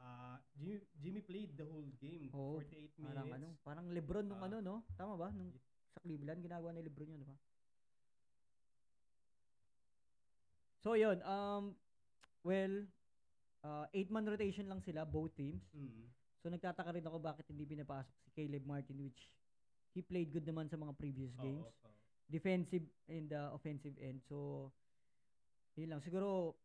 uh, 0.00 0.36
Jimmy, 0.56 0.80
Jimmy 0.96 1.20
played 1.20 1.52
the 1.54 1.66
whole 1.68 1.86
game, 2.00 2.32
Oo, 2.32 2.58
48 2.58 2.98
minutes. 2.98 3.04
Parang 3.06 3.28
ano, 3.30 3.48
parang 3.62 3.86
Lebron 3.88 4.26
nung 4.26 4.40
Ah. 4.40 4.48
ano, 4.48 4.56
no? 4.60 4.76
Tama 4.96 5.14
ba? 5.14 5.28
Nung 5.30 5.52
sa 5.92 6.00
Cleveland, 6.00 6.40
ginagawa 6.40 6.72
ni 6.72 6.82
Lebron 6.82 7.08
yun, 7.08 7.20
di 7.20 7.28
ba? 7.28 7.36
So, 10.80 10.96
yun, 10.96 11.20
um, 11.28 11.76
well, 12.40 12.88
uh, 13.60 13.84
eight-man 13.92 14.24
rotation 14.24 14.64
lang 14.64 14.80
sila, 14.80 15.04
both 15.04 15.36
teams. 15.36 15.60
Mhm. 15.76 16.08
So 16.40 16.48
nagtataka 16.48 16.96
rin 16.96 17.04
ako 17.04 17.20
bakit 17.20 17.44
hindi 17.52 17.68
pinapasok 17.68 18.16
si 18.24 18.28
Caleb 18.32 18.64
Martin 18.64 18.96
which 19.04 19.28
he 19.92 20.00
played 20.00 20.32
good 20.32 20.48
naman 20.48 20.72
sa 20.72 20.80
mga 20.80 20.96
previous 20.96 21.36
games. 21.36 21.68
oo. 21.68 21.92
Defensive 22.32 22.88
and 23.12 23.28
uh, 23.36 23.52
offensive 23.52 23.92
end. 24.00 24.24
So 24.24 24.70
yun 25.76 25.92
lang 25.92 26.00
siguro 26.00 26.56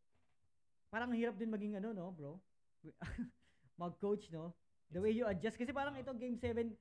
parang 0.88 1.12
hirap 1.12 1.36
din 1.36 1.52
maging 1.52 1.76
ano 1.76 1.92
no, 1.92 2.08
bro. 2.08 2.40
Mag-coach 3.80 4.32
no. 4.32 4.56
The 4.88 5.02
way 5.02 5.12
you 5.12 5.26
adjust 5.26 5.58
kasi 5.58 5.74
parang 5.74 5.94
Oo. 5.98 6.02
ito 6.02 6.12
game 6.16 6.38
7 6.38 6.72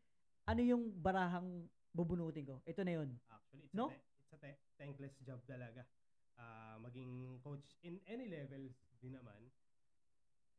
ano 0.45 0.61
yung 0.61 0.93
barahang 1.01 1.65
bubunutin 1.91 2.45
ko. 2.45 2.55
Ito 2.67 2.81
na 2.85 2.93
yun. 3.01 3.09
Actually, 3.31 3.65
it's 3.65 3.73
No? 3.73 3.89
a 3.89 3.97
te- 3.97 4.05
it's 4.21 4.33
a 4.35 4.39
te- 4.39 4.61
thankless 4.77 5.15
job 5.25 5.41
talaga. 5.49 5.81
Ah, 6.35 6.77
maging 6.83 7.39
coach 7.41 7.79
in 7.81 8.03
any 8.05 8.27
levels 8.27 8.75
din 8.99 9.15
naman. 9.15 9.49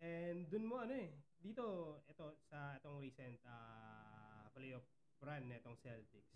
And 0.01 0.49
dun 0.49 0.69
mo 0.69 0.81
ano 0.83 0.93
eh, 0.97 1.13
dito 1.41 2.01
ito 2.09 2.27
sa 2.49 2.77
itong 2.81 3.01
recent 3.01 3.41
ah, 3.47 4.49
playoff 4.53 4.85
run 5.21 5.49
nitong 5.49 5.77
Celtics. 5.81 6.33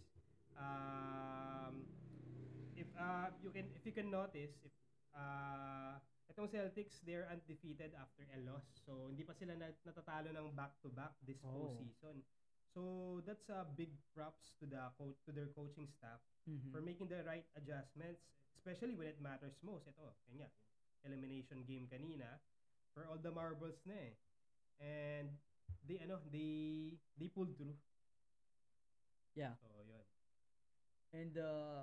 Um, 0.57 1.88
if 2.76 2.88
uh, 2.97 3.33
you 3.40 3.50
can 3.52 3.73
if 3.73 3.83
you 3.85 3.92
can 3.92 4.09
notice 4.12 4.52
if 4.61 4.75
uh, 5.16 5.97
itong 6.30 6.49
Celtics 6.49 7.02
they're 7.02 7.26
undefeated 7.26 7.90
after 7.99 8.25
a 8.30 8.38
loss. 8.46 8.64
So 8.87 9.10
hindi 9.10 9.26
pa 9.26 9.34
sila 9.34 9.58
nat- 9.58 9.82
natatalo 9.82 10.30
ng 10.30 10.54
back 10.54 10.78
to 10.80 10.88
back 10.88 11.18
this 11.26 11.42
Oh. 11.42 11.50
postseason. 11.52 12.22
So 12.70 13.18
that's 13.26 13.50
a 13.50 13.66
big 13.66 13.90
props 14.14 14.54
to 14.62 14.64
the 14.66 14.94
coach 14.94 15.18
to 15.26 15.34
their 15.34 15.50
coaching 15.50 15.90
staff 15.90 16.22
Mhm. 16.46 16.70
for 16.70 16.78
making 16.80 17.10
the 17.10 17.26
right 17.26 17.46
adjustments, 17.58 18.22
especially 18.54 18.94
when 18.94 19.10
it 19.10 19.18
matters 19.18 19.58
most. 19.66 19.90
Ito, 19.90 20.14
kanya, 20.30 20.46
elimination 21.02 21.66
game 21.66 21.90
kanina 21.90 22.38
for 22.94 23.06
all 23.10 23.18
the 23.18 23.34
marbles 23.34 23.82
na 23.82 23.99
eh. 23.99 24.14
And 24.78 25.34
they 25.82 25.99
ano, 25.99 26.22
they 26.30 26.94
they 27.18 27.26
pulled 27.26 27.58
through. 27.58 27.75
Yeah. 29.34 29.54
So, 29.58 29.66
yun. 29.82 30.06
And 31.10 31.34
uh, 31.38 31.82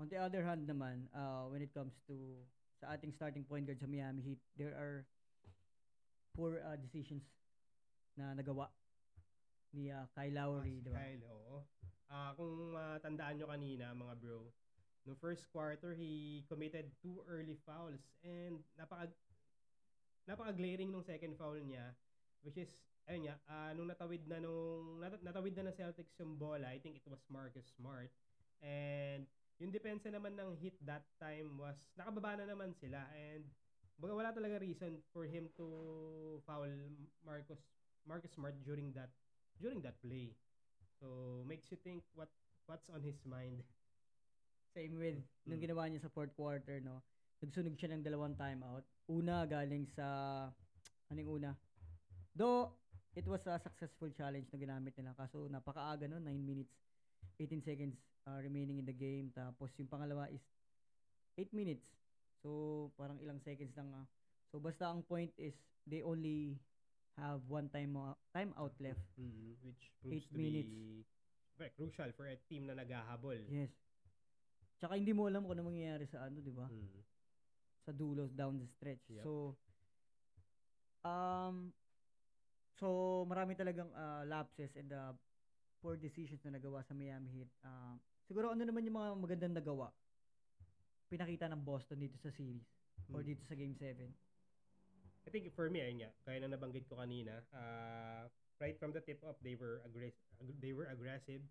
on 0.00 0.08
the 0.08 0.16
other 0.16 0.44
hand 0.44 0.64
naman, 0.64 1.08
uh, 1.12 1.44
when 1.52 1.60
it 1.60 1.72
comes 1.76 2.00
to 2.08 2.44
sa 2.80 2.96
ating 2.96 3.12
starting 3.12 3.44
point 3.44 3.68
guard 3.68 3.76
sa 3.76 3.84
Miami 3.84 4.24
Heat, 4.24 4.40
there 4.56 4.72
are 4.72 5.04
poor 6.32 6.64
uh, 6.64 6.80
decisions 6.80 7.28
na 8.16 8.32
nagawa 8.32 8.72
ni 9.70 9.92
uh, 9.92 10.08
Kyle 10.16 10.32
Lowry, 10.34 10.80
Ah, 10.80 10.80
si 10.80 10.82
di 10.82 10.90
ba? 10.90 10.96
Kyle, 10.98 11.24
oo. 11.28 11.56
Ah, 12.10 12.30
kung 12.34 12.74
matandaan 12.74 13.38
nyo 13.38 13.46
kanina, 13.46 13.94
mga 13.94 14.14
bro, 14.18 14.50
no 15.06 15.12
first 15.14 15.46
quarter, 15.52 15.94
he 15.94 16.42
committed 16.48 16.90
two 16.98 17.22
early 17.28 17.54
fouls 17.62 18.02
and 18.24 18.64
napaka 18.74 19.14
napaka-glaring 20.26 20.90
nung 20.90 21.02
second 21.02 21.34
foul 21.34 21.58
niya 21.58 21.96
which 22.44 22.56
is 22.56 22.70
ayun 23.08 23.26
nga 23.26 23.36
ah, 23.46 23.70
nung 23.74 23.88
natawid 23.88 24.22
na 24.28 24.38
nung 24.38 25.00
nat- 25.00 25.22
natawid 25.22 25.56
na 25.56 25.68
ng 25.68 25.76
Celtics 25.76 26.14
yung 26.20 26.38
bola 26.38 26.70
I 26.70 26.78
think 26.78 26.96
it 27.00 27.06
was 27.08 27.24
Marcus 27.26 27.66
Smart 27.74 28.12
and 28.62 29.26
yung 29.60 29.70
depensa 29.70 30.08
naman 30.08 30.34
ng 30.34 30.56
hit 30.56 30.74
that 30.82 31.04
time 31.20 31.60
was 31.60 31.76
nakababa 31.94 32.40
na 32.40 32.48
naman 32.48 32.72
sila 32.80 33.04
and 33.12 33.44
baga 34.00 34.16
wala 34.16 34.32
talaga 34.32 34.56
reason 34.64 34.96
for 35.12 35.28
him 35.28 35.52
to 35.60 35.68
foul 36.48 36.68
Marcus 37.20 37.60
Marcus 38.08 38.32
Smart 38.32 38.56
during 38.64 38.90
that 38.96 39.12
during 39.60 39.84
that 39.84 40.00
play 40.00 40.32
so 40.96 41.40
makes 41.44 41.68
you 41.68 41.76
think 41.84 42.00
what 42.16 42.32
what's 42.64 42.88
on 42.88 43.04
his 43.04 43.20
mind 43.28 43.60
Same 44.70 44.96
with 45.02 45.18
nung 45.50 45.58
Mm. 45.58 45.66
ginawa 45.66 45.90
niya 45.90 46.06
sa 46.06 46.12
fourth 46.14 46.30
quarter, 46.38 46.78
no? 46.78 47.02
Nagsunog 47.42 47.74
siya 47.74 47.90
ng 47.90 48.06
dalawang 48.06 48.38
timeout. 48.38 48.86
Una 49.10 49.42
galing 49.42 49.82
sa 49.90 50.06
anong 51.10 51.26
una? 51.42 51.50
Though 52.38 52.78
it 53.18 53.26
was 53.26 53.42
a 53.50 53.58
successful 53.58 54.14
challenge 54.14 54.46
na 54.54 54.62
ginamit 54.62 54.94
nila 54.94 55.18
kaso 55.18 55.50
napakaaga 55.50 56.06
no, 56.06 56.22
9 56.22 56.38
minutes 56.38 56.70
18 57.42 57.66
seconds 57.66 57.98
uh, 58.26 58.38
remaining 58.40 58.80
in 58.80 58.86
the 58.88 58.96
game 58.96 59.30
tapos 59.30 59.72
yung 59.78 59.88
pangalawa 59.88 60.28
is 60.28 60.42
8 61.38 61.52
minutes. 61.52 61.86
So 62.40 62.90
parang 62.96 63.20
ilang 63.20 63.40
seconds 63.40 63.72
lang. 63.76 63.92
ah. 63.92 64.06
So 64.50 64.58
basta 64.58 64.88
ang 64.88 65.04
point 65.04 65.30
is 65.36 65.54
they 65.86 66.00
only 66.02 66.58
have 67.16 67.44
one 67.46 67.68
time 67.68 67.96
uh, 67.96 68.16
time 68.32 68.52
out 68.56 68.72
left. 68.80 69.04
Mhm, 69.20 69.60
which 69.62 69.92
proves 70.00 70.24
Eight 70.24 70.28
to 70.32 70.40
minutes. 70.40 70.72
be 70.72 71.04
very 71.56 71.72
crucial 71.76 72.08
for 72.16 72.24
a 72.24 72.36
team 72.48 72.64
na 72.64 72.72
naghahabol. 72.72 73.36
Yes. 73.46 73.70
Tsaka 74.80 74.96
hindi 74.96 75.12
mo 75.12 75.28
alam 75.28 75.44
kung 75.44 75.52
ano 75.52 75.68
mangyayari 75.68 76.08
sa 76.08 76.24
ano, 76.24 76.40
'di 76.40 76.52
ba? 76.56 76.66
Mm. 76.68 77.04
sa 77.80 77.96
dulo 77.96 78.28
down 78.28 78.60
the 78.60 78.68
stretch. 78.68 79.00
Yep. 79.08 79.24
So 79.24 79.56
um 81.00 81.72
so 82.76 82.88
marami 83.24 83.56
talagang 83.56 83.88
uh, 83.92 84.24
lapses 84.28 84.72
and 84.76 84.92
uh, 84.92 85.12
poor 85.80 85.96
decisions 85.96 86.44
na 86.44 86.60
nagawa 86.60 86.84
sa 86.84 86.92
Miami 86.92 87.40
Heat. 87.40 87.50
Uh, 87.64 87.96
siguro 88.28 88.52
ano 88.52 88.62
naman 88.62 88.84
yung 88.84 88.96
mga 89.00 89.10
magandang 89.16 89.54
nagawa? 89.56 89.88
Pinakita 91.08 91.48
ng 91.50 91.64
Boston 91.64 91.98
dito 91.98 92.20
sa 92.20 92.30
series 92.30 92.62
or 93.10 93.24
Mm. 93.24 93.28
dito 93.34 93.42
sa 93.48 93.56
game 93.56 93.74
7. 93.74 94.12
I 95.20 95.28
think 95.28 95.50
for 95.52 95.68
me, 95.68 95.82
ayun 95.82 96.00
nga, 96.00 96.10
kaya 96.24 96.40
na 96.40 96.54
nabanggit 96.54 96.86
ko 96.88 96.96
kanina, 96.96 97.44
uh, 97.52 98.24
right 98.60 98.76
from 98.78 98.92
the 98.92 99.02
tip 99.02 99.20
off, 99.24 99.36
they 99.40 99.56
were 99.56 99.82
aggressive. 99.84 100.24
They 100.60 100.72
were 100.72 100.88
aggressive. 100.88 101.42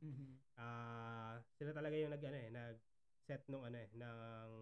Ah, 0.57 1.39
sila 1.57 1.71
talaga 1.73 1.95
yung 1.95 2.11
nag 2.11 2.23
ano 2.23 2.37
eh, 2.37 2.49
nag 2.49 2.75
set 3.23 3.45
nung 3.47 3.63
ano 3.63 3.77
eh, 3.77 3.89
ng 3.93 4.59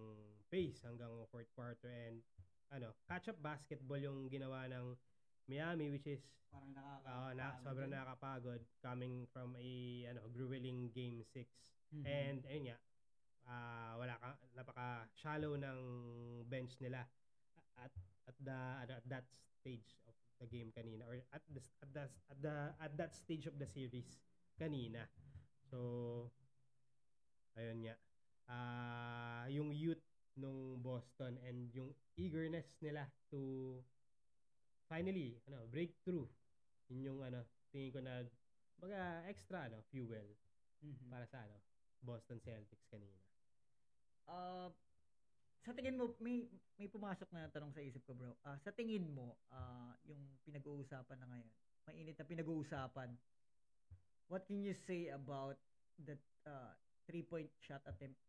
pace 0.51 0.83
hanggang 0.83 1.09
fourth 1.31 1.47
quarter 1.55 1.87
and 1.87 2.19
ano, 2.69 2.91
catch 3.07 3.31
up 3.31 3.39
basketball 3.39 3.97
yung 3.97 4.27
ginawa 4.27 4.67
ng 4.67 4.93
Miami 5.47 5.89
which 5.89 6.07
is 6.07 6.21
Parang 6.57 6.71
nakaka 6.71 7.11
ah, 7.11 7.31
na, 7.35 7.47
sobrang 7.59 7.91
nakakapagod 7.91 8.61
coming 8.79 9.27
from 9.29 9.53
a 9.59 9.71
ano, 10.07 10.25
grueling 10.31 10.89
game 10.95 11.19
6. 11.21 11.45
Mm-hmm. 11.93 12.03
And 12.07 12.39
ayun 12.47 12.63
nga, 12.71 12.77
ah, 13.47 13.93
wala 13.99 14.15
ka 14.17 14.29
napaka 14.55 14.87
shallow 15.13 15.53
ng 15.59 15.79
bench 16.47 16.79
nila 16.79 17.03
at 17.77 17.93
at 18.27 18.37
the 18.41 18.57
ano, 18.57 18.93
at 18.97 19.05
that 19.05 19.27
stage 19.59 19.99
of 20.07 20.15
the 20.39 20.47
game 20.47 20.73
kanina 20.73 21.05
or 21.05 21.19
at 21.33 21.43
the 21.51 21.61
at 21.83 21.89
the 21.93 22.03
at 22.31 22.39
the 22.41 22.55
at 22.79 22.93
that 22.95 23.11
stage 23.13 23.45
of 23.45 23.55
the 23.59 23.67
series 23.67 24.17
kanina. 24.55 25.05
So 25.67 26.31
ayun 27.59 27.85
nga. 27.85 27.95
Ah, 28.47 29.43
yung 29.51 29.75
youth 29.75 30.01
nung 30.39 30.79
Boston 30.79 31.35
and 31.43 31.67
yung 31.75 31.91
eagerness 32.15 32.71
nila 32.79 33.11
to 33.27 33.77
finally 34.87 35.37
ano 35.45 35.67
break 35.67 35.99
through 36.01 36.27
yun 36.87 37.03
yung 37.03 37.19
ano 37.21 37.43
tingin 37.69 37.91
ko 37.91 37.99
nag 37.99 38.27
baga 38.79 39.23
extra 39.27 39.67
ano 39.67 39.83
fuel 39.91 40.35
Mhm. 40.77 41.09
para 41.09 41.25
sa 41.25 41.41
ano 41.41 41.57
Boston 41.97 42.37
Celtics 42.37 42.85
kanina. 42.85 43.17
Uh, 44.29 44.69
sa 45.65 45.73
tingin 45.73 45.97
mo, 45.97 46.13
may, 46.21 46.45
may 46.77 46.85
pumasok 46.85 47.25
na 47.33 47.49
tanong 47.49 47.73
sa 47.73 47.81
isip 47.81 48.05
ko 48.05 48.13
bro. 48.13 48.37
Ah, 48.45 48.61
sa 48.61 48.69
tingin 48.69 49.09
mo, 49.09 49.41
ah, 49.49 49.97
yung 50.05 50.21
pinag-uusapan 50.45 51.17
na 51.17 51.27
ngayon, 51.27 51.49
mainit 51.89 52.13
na 52.13 52.29
pinag-uusapan, 52.29 53.17
what 54.29 54.45
can 54.45 54.61
you 54.61 54.77
say 54.77 55.09
about 55.09 55.57
that 55.97 56.21
uh, 56.45 56.77
three-point 57.09 57.49
shot 57.57 57.81
attempt 57.89 58.21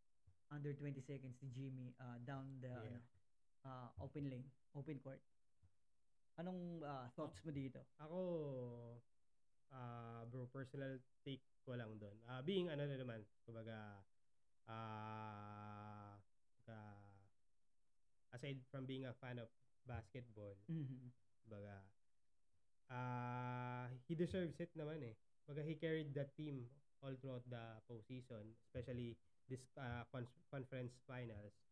under 0.48 0.72
20 0.72 0.96
seconds 1.04 1.36
ni 1.44 1.52
Jimmy 1.52 1.92
uh, 2.00 2.16
down 2.24 2.58
the 2.64 2.72
Yeah. 2.72 2.88
ano, 2.88 3.00
uh, 3.62 3.88
open 4.00 4.32
lane, 4.32 4.48
open 4.72 4.96
court? 4.98 5.20
Anong 6.38 6.86
uh, 6.86 7.10
thoughts 7.18 7.42
mo 7.42 7.50
dito? 7.50 7.82
Ako, 7.98 8.18
ah 9.74 10.22
bro, 10.30 10.46
personal 10.48 11.02
take 11.26 11.42
ko 11.66 11.74
lang 11.74 11.98
doon. 11.98 12.14
Ah 12.30 12.40
being 12.46 12.70
ano 12.70 12.86
na 12.86 12.94
naman, 12.94 13.26
kumbaga, 13.42 14.06
ah 14.70 16.14
kumbaga, 16.54 16.78
aside 18.30 18.62
from 18.70 18.86
being 18.86 19.02
a 19.04 19.14
fan 19.18 19.42
of 19.42 19.50
basketball, 19.82 20.54
Mhm. 20.70 21.10
kumbaga, 21.42 21.82
ah 22.88 23.90
he 24.06 24.14
deserves 24.14 24.56
it 24.62 24.70
naman 24.78 25.02
eh. 25.02 25.14
Kumbaga, 25.44 25.66
he 25.66 25.74
carried 25.74 26.14
the 26.14 26.24
team 26.38 26.70
all 27.02 27.18
throughout 27.18 27.44
the 27.50 27.82
postseason, 27.90 28.54
especially 28.70 29.18
this 29.50 29.66
con- 30.14 30.30
conference 30.54 31.02
finals. 31.02 31.67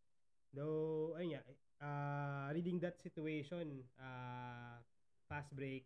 Though, 0.54 1.14
ayun 1.18 1.36
nga, 1.36 1.42
ah 1.82 2.48
reading 2.54 2.80
that 2.80 2.96
situation, 3.02 3.84
ah 4.00 4.80
fast 5.28 5.52
break, 5.52 5.84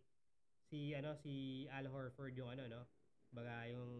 si 0.71 0.95
ano 0.95 1.17
si 1.19 1.67
Al 1.67 1.89
Horford 1.91 2.37
yung 2.39 2.51
ano 2.55 2.63
no? 2.69 2.81
Baga 3.35 3.67
yung 3.67 3.91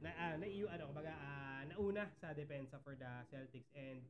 na 0.00 0.10
ah, 0.16 0.34
na 0.38 0.46
yung 0.46 0.70
ano 0.70 0.94
baga 0.94 1.12
ah, 1.12 1.60
nauna 1.66 2.08
sa 2.22 2.32
depensa 2.32 2.78
for 2.80 2.94
the 2.96 3.10
Celtics 3.28 3.68
and 3.76 4.00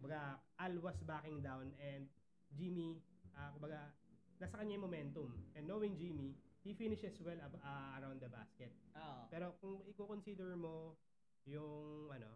baga 0.00 0.40
Al 0.58 0.80
was 0.80 0.96
backing 1.04 1.44
down 1.44 1.70
and 1.78 2.08
Jimmy 2.56 2.98
ah 3.36 3.52
kumbaga 3.52 3.92
nasa 4.40 4.56
kanya 4.56 4.76
yung 4.80 4.86
momentum. 4.88 5.28
And 5.52 5.68
knowing 5.68 6.00
Jimmy 6.00 6.32
he 6.64 6.72
finishes 6.74 7.20
well 7.22 7.38
ab- 7.38 7.60
ah, 7.62 8.00
around 8.00 8.18
the 8.24 8.30
basket. 8.32 8.72
Ah, 8.96 9.28
pero 9.28 9.54
kung 9.60 9.84
i-consider 9.84 10.56
mo 10.56 10.96
yung 11.44 12.08
ano 12.10 12.32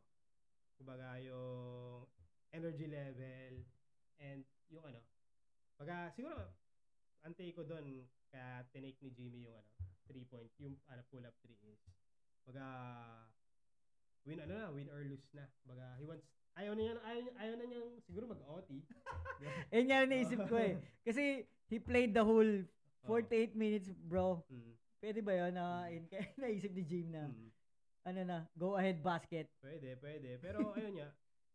kumbaga 0.76 1.16
yung 1.20 2.04
energy 2.50 2.86
level 2.86 3.52
and 4.18 4.42
yung 4.68 4.84
ano 4.84 5.00
baga 5.76 6.10
siguro 6.12 6.36
ang 7.22 7.32
take 7.36 7.54
ko 7.54 7.62
doon 7.64 8.04
kaya 8.30 8.64
tinake 8.70 9.00
ni 9.00 9.10
Jimmy 9.10 9.46
yung 9.46 9.56
ano 9.56 9.70
three 10.06 10.26
point 10.26 10.50
yung 10.58 10.74
ano 10.86 11.02
pull 11.08 11.22
up 11.22 11.34
three 11.40 11.58
is 11.64 11.80
baga 12.44 12.64
win 14.26 14.40
ano 14.40 14.52
na 14.52 14.68
win 14.70 14.88
or 14.90 15.00
lose 15.02 15.24
na 15.32 15.46
baga 15.64 15.96
he 15.96 16.04
wants 16.04 16.26
ayaw 16.58 16.74
na 16.74 16.82
niya 16.82 16.94
ayaw, 17.00 17.20
niya- 17.22 17.38
ayaw 17.38 17.54
na 17.56 17.64
niyang 17.64 17.88
siguro 18.04 18.24
mag 18.26 18.42
OT 18.44 18.70
Yun 19.72 19.86
nga 19.88 20.04
naisip 20.04 20.36
ko 20.50 20.56
eh. 20.60 20.76
Kasi 21.06 21.48
he 21.72 21.76
played 21.80 22.12
the 22.12 22.20
whole 22.20 22.60
48 23.08 23.56
minutes, 23.56 23.88
bro. 23.88 24.44
mm, 24.52 24.76
Pwede 25.00 25.24
ba 25.24 25.32
yun? 25.32 25.56
na 25.56 25.88
yun, 25.88 26.04
kaya 26.04 26.28
naisip 26.42 26.68
ni 26.76 26.84
Jim 26.84 27.08
na, 27.08 27.24
mm. 27.32 27.48
ano 28.04 28.20
na, 28.28 28.38
go 28.52 28.76
ahead 28.76 29.00
basket. 29.00 29.48
Pwede, 29.64 29.96
pwede. 30.04 30.36
Pero 30.36 30.76
ayun 30.76 31.00
nga, 31.00 31.08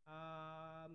um, 0.07 0.91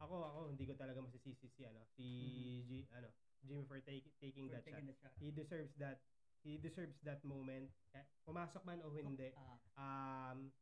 ako, 0.00 0.14
ako, 0.24 0.40
hindi 0.48 0.64
ko 0.64 0.74
talaga 0.74 1.04
masisisi 1.04 1.46
si, 1.52 1.62
ano, 1.66 1.84
si 1.92 2.02
Mhm. 2.02 2.64
G, 2.66 2.70
ano, 2.96 3.08
Jimmy 3.44 3.64
for 3.68 3.80
take, 3.84 4.08
taking 4.20 4.48
For 4.48 4.56
that 4.56 4.64
shot. 4.64 4.72
taking 4.72 4.88
the 4.88 4.96
shot. 4.96 5.12
He 5.20 5.28
deserves 5.30 5.72
that, 5.76 5.98
he 6.40 6.56
deserves 6.56 6.96
that 7.04 7.20
moment. 7.24 7.68
Eh, 7.92 8.04
Pumasok 8.24 8.64
man 8.64 8.80
o 8.80 8.92
hindi, 8.96 9.28
Ah, 9.76 10.32
um, 10.32 10.52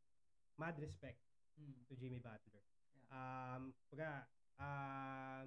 mad 0.59 0.75
respect 0.79 1.23
mm. 1.55 1.87
to 1.87 1.95
Jimmy 1.95 2.19
Butler. 2.19 2.63
Yeah. 2.95 3.07
Um, 3.15 3.63
pagka, 3.91 4.27
um, 4.59 5.47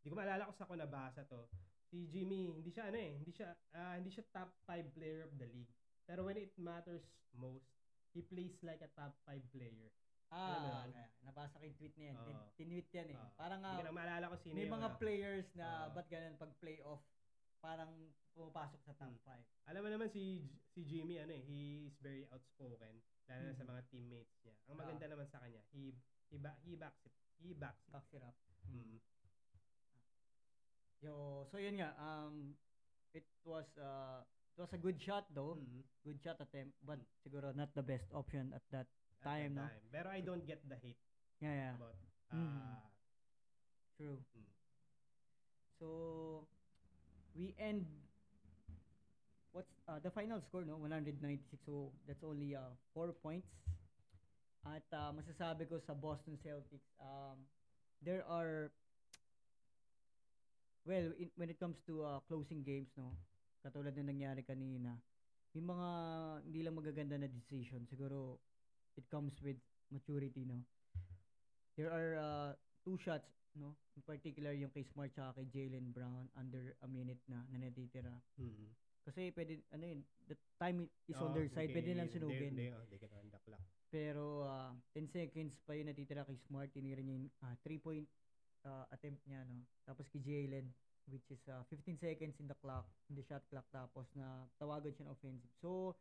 hindi 0.00 0.08
ko 0.08 0.16
maalala 0.16 0.48
kung 0.48 0.58
sa 0.60 0.68
ko 0.68 0.74
nabasa 0.76 1.24
to. 1.28 1.48
Si 1.90 2.06
Jimmy, 2.12 2.60
hindi 2.60 2.70
siya 2.70 2.88
ano 2.92 2.98
eh, 3.00 3.12
hindi 3.18 3.32
siya 3.32 3.50
ah, 3.72 3.96
hindi 3.96 4.12
siya 4.12 4.24
top 4.32 4.52
5 4.64 4.92
player 4.94 5.24
of 5.24 5.32
the 5.40 5.48
league. 5.48 5.72
Pero 6.04 6.24
when 6.24 6.36
it 6.36 6.52
matters 6.60 7.04
most, 7.32 7.66
he 8.12 8.20
plays 8.24 8.56
like 8.62 8.80
a 8.84 8.90
top 8.96 9.16
5 9.24 9.42
player. 9.52 9.90
Ah, 10.30 10.86
yun? 10.86 10.94
kaya, 10.94 11.08
nabasa 11.22 11.58
ko 11.58 11.64
yung 11.66 11.74
tweet 11.74 11.94
niya 11.98 12.06
yan. 12.08 12.18
Tin- 12.22 12.38
Oo. 12.38 12.50
Tinweet 12.54 12.88
yan 12.92 13.08
eh. 13.10 13.16
Oo. 13.18 13.30
Parang 13.34 13.60
Hindi 13.60 13.74
ko 13.74 13.82
ah, 13.82 13.88
na 13.90 13.92
maalala 13.92 14.24
kung 14.30 14.40
sino 14.40 14.54
may 14.54 14.62
yung 14.62 14.76
mga 14.78 14.88
ano. 14.88 14.98
players 14.98 15.48
na 15.54 15.66
Oo. 15.66 15.90
ba't 15.90 16.06
ganun 16.06 16.34
pag 16.38 16.52
playoff, 16.56 17.02
parang 17.58 17.92
pumapasok 18.32 18.80
sa 18.80 18.94
top 18.94 19.10
Hmm. 19.10 19.18
5. 19.26 19.68
Alam 19.68 19.80
mo 19.82 19.88
naman 19.90 20.08
si 20.08 20.46
si 20.70 20.86
Jimmy 20.86 21.18
ano 21.18 21.34
eh, 21.34 21.42
he 21.42 21.60
is 21.84 21.96
very 21.98 22.24
outspoken 22.30 22.94
lalo 23.26 23.42
na 23.44 23.54
sa 23.54 23.62
Mhm. 23.62 23.70
mga 23.70 23.82
teammates 23.90 24.36
niya. 24.40 24.56
Ang 24.64 24.78
maganda 24.78 25.06
naman 25.06 25.26
sa 25.26 25.38
kanya, 25.38 25.62
he 25.70 25.92
he, 26.30 26.38
ba, 26.38 26.54
he 26.62 26.78
backs 26.78 27.02
it. 27.02 27.14
He 27.42 27.50
backs 27.52 27.82
it. 27.82 27.90
Backs 27.90 28.14
it 28.14 28.22
up. 28.22 28.38
Mm. 28.64 29.02
Yo, 31.00 31.42
so 31.48 31.56
yun 31.56 31.74
nga, 31.74 31.90
um, 31.96 32.54
it 33.10 33.24
was, 33.42 33.66
uh, 33.76 34.20
it 34.54 34.60
was 34.60 34.70
a 34.70 34.78
good 34.78 35.00
shot 35.00 35.26
though. 35.32 35.56
Mm. 35.56 35.82
Good 36.04 36.20
shot 36.20 36.38
attempt, 36.38 36.76
but 36.84 37.00
siguro 37.18 37.50
not 37.50 37.72
the 37.74 37.82
best 37.82 38.06
option 38.12 38.52
at 38.52 38.62
that. 38.70 38.86
At 39.20 39.24
Time, 39.28 39.52
no? 39.54 39.68
time. 39.68 39.84
Pero 39.92 40.06
I 40.08 40.20
don't 40.24 40.44
get 40.48 40.60
the 40.64 40.76
hate 40.80 41.00
Yeah, 41.40 41.52
yeah. 41.52 41.74
about 41.76 41.96
Mhm. 42.32 42.56
uh, 42.56 42.80
True. 43.96 44.16
Mm. 44.32 44.48
So 45.78 45.88
we 47.36 47.52
end 47.60 47.84
what's 49.52 49.72
uh, 49.88 49.98
the 50.00 50.10
final 50.10 50.40
score 50.40 50.64
no 50.64 50.76
196 50.78 51.60
so 51.66 51.92
that's 52.06 52.22
only 52.22 52.54
uh, 52.54 52.70
4 52.94 53.12
points 53.20 53.48
at 54.64 54.84
uh, 54.92 55.10
masasabi 55.10 55.66
ko 55.68 55.80
sa 55.80 55.92
Boston 55.96 56.36
Celtics 56.40 56.86
um 57.00 57.44
there 58.04 58.22
are 58.28 58.70
well 60.86 61.12
in, 61.18 61.28
when 61.36 61.50
it 61.50 61.58
comes 61.58 61.76
to 61.86 62.04
uh, 62.04 62.20
closing 62.28 62.62
games 62.62 62.88
no 62.96 63.16
katulad 63.64 63.92
na 63.96 64.06
nangyari 64.10 64.44
kanina 64.46 64.96
may 65.52 65.62
mga 65.64 65.88
hindi 66.46 66.60
lang 66.62 66.76
magaganda 66.78 67.16
na 67.18 67.28
decision 67.28 67.84
siguro 67.90 68.38
it 68.96 69.06
comes 69.10 69.34
with 69.42 69.58
maturity 69.90 70.46
no? 70.46 70.62
There 71.76 71.90
are 71.90 72.10
uh, 72.18 72.50
two 72.84 72.98
shots 73.02 73.28
no? 73.58 73.74
In 73.98 74.02
particular 74.06 74.54
yung 74.54 74.70
kay 74.70 74.86
Smart 74.86 75.10
tsaka 75.12 75.42
kay 75.42 75.46
Jalen 75.50 75.90
Brown 75.90 76.30
under 76.38 76.74
a 76.82 76.88
minute 76.88 77.20
na 77.26 77.42
na 77.50 77.58
natitira. 77.58 78.14
Mm. 78.38 78.70
kasi 79.00 79.32
pwede 79.32 79.64
ano 79.72 79.84
yun 79.96 80.00
the 80.28 80.36
time 80.60 80.84
is 81.08 81.16
on 81.16 81.32
Oo, 81.32 81.36
their 81.40 81.48
side 81.48 81.72
hindi 81.72 81.76
pwede 81.80 81.90
lang 81.96 82.08
sunugin. 82.12 82.52
Hindi, 82.52 82.68
hindi, 82.68 82.84
hindi 82.84 82.96
ka 83.00 83.06
on 83.16 83.28
the 83.32 83.40
clock. 83.48 83.64
pero 83.90 84.44
ah, 84.46 84.70
10 84.94 85.08
seconds 85.10 85.56
pa 85.66 85.72
yun 85.74 85.88
natitira 85.88 86.22
kay 86.28 86.36
Smart 86.46 86.68
tinira 86.70 87.00
niya 87.00 87.16
yung 87.16 87.26
3 87.42 87.80
point 87.80 88.06
ah, 88.68 88.84
attempt 88.92 89.24
niya 89.26 89.40
no? 89.48 89.64
Tapos 89.88 90.06
kay 90.12 90.20
Jalen 90.20 90.68
which 91.10 91.26
is 91.32 91.42
ah, 91.50 91.64
15 91.72 91.96
seconds 91.98 92.36
in 92.38 92.46
the 92.46 92.54
clock 92.60 92.86
in 93.08 93.16
the 93.18 93.24
shot 93.26 93.42
clock 93.50 93.66
tapos 93.72 94.06
na 94.14 94.46
tawagan 94.60 94.92
siya 94.94 95.08
ng 95.08 95.12
offensive. 95.16 95.54
So 95.58 95.96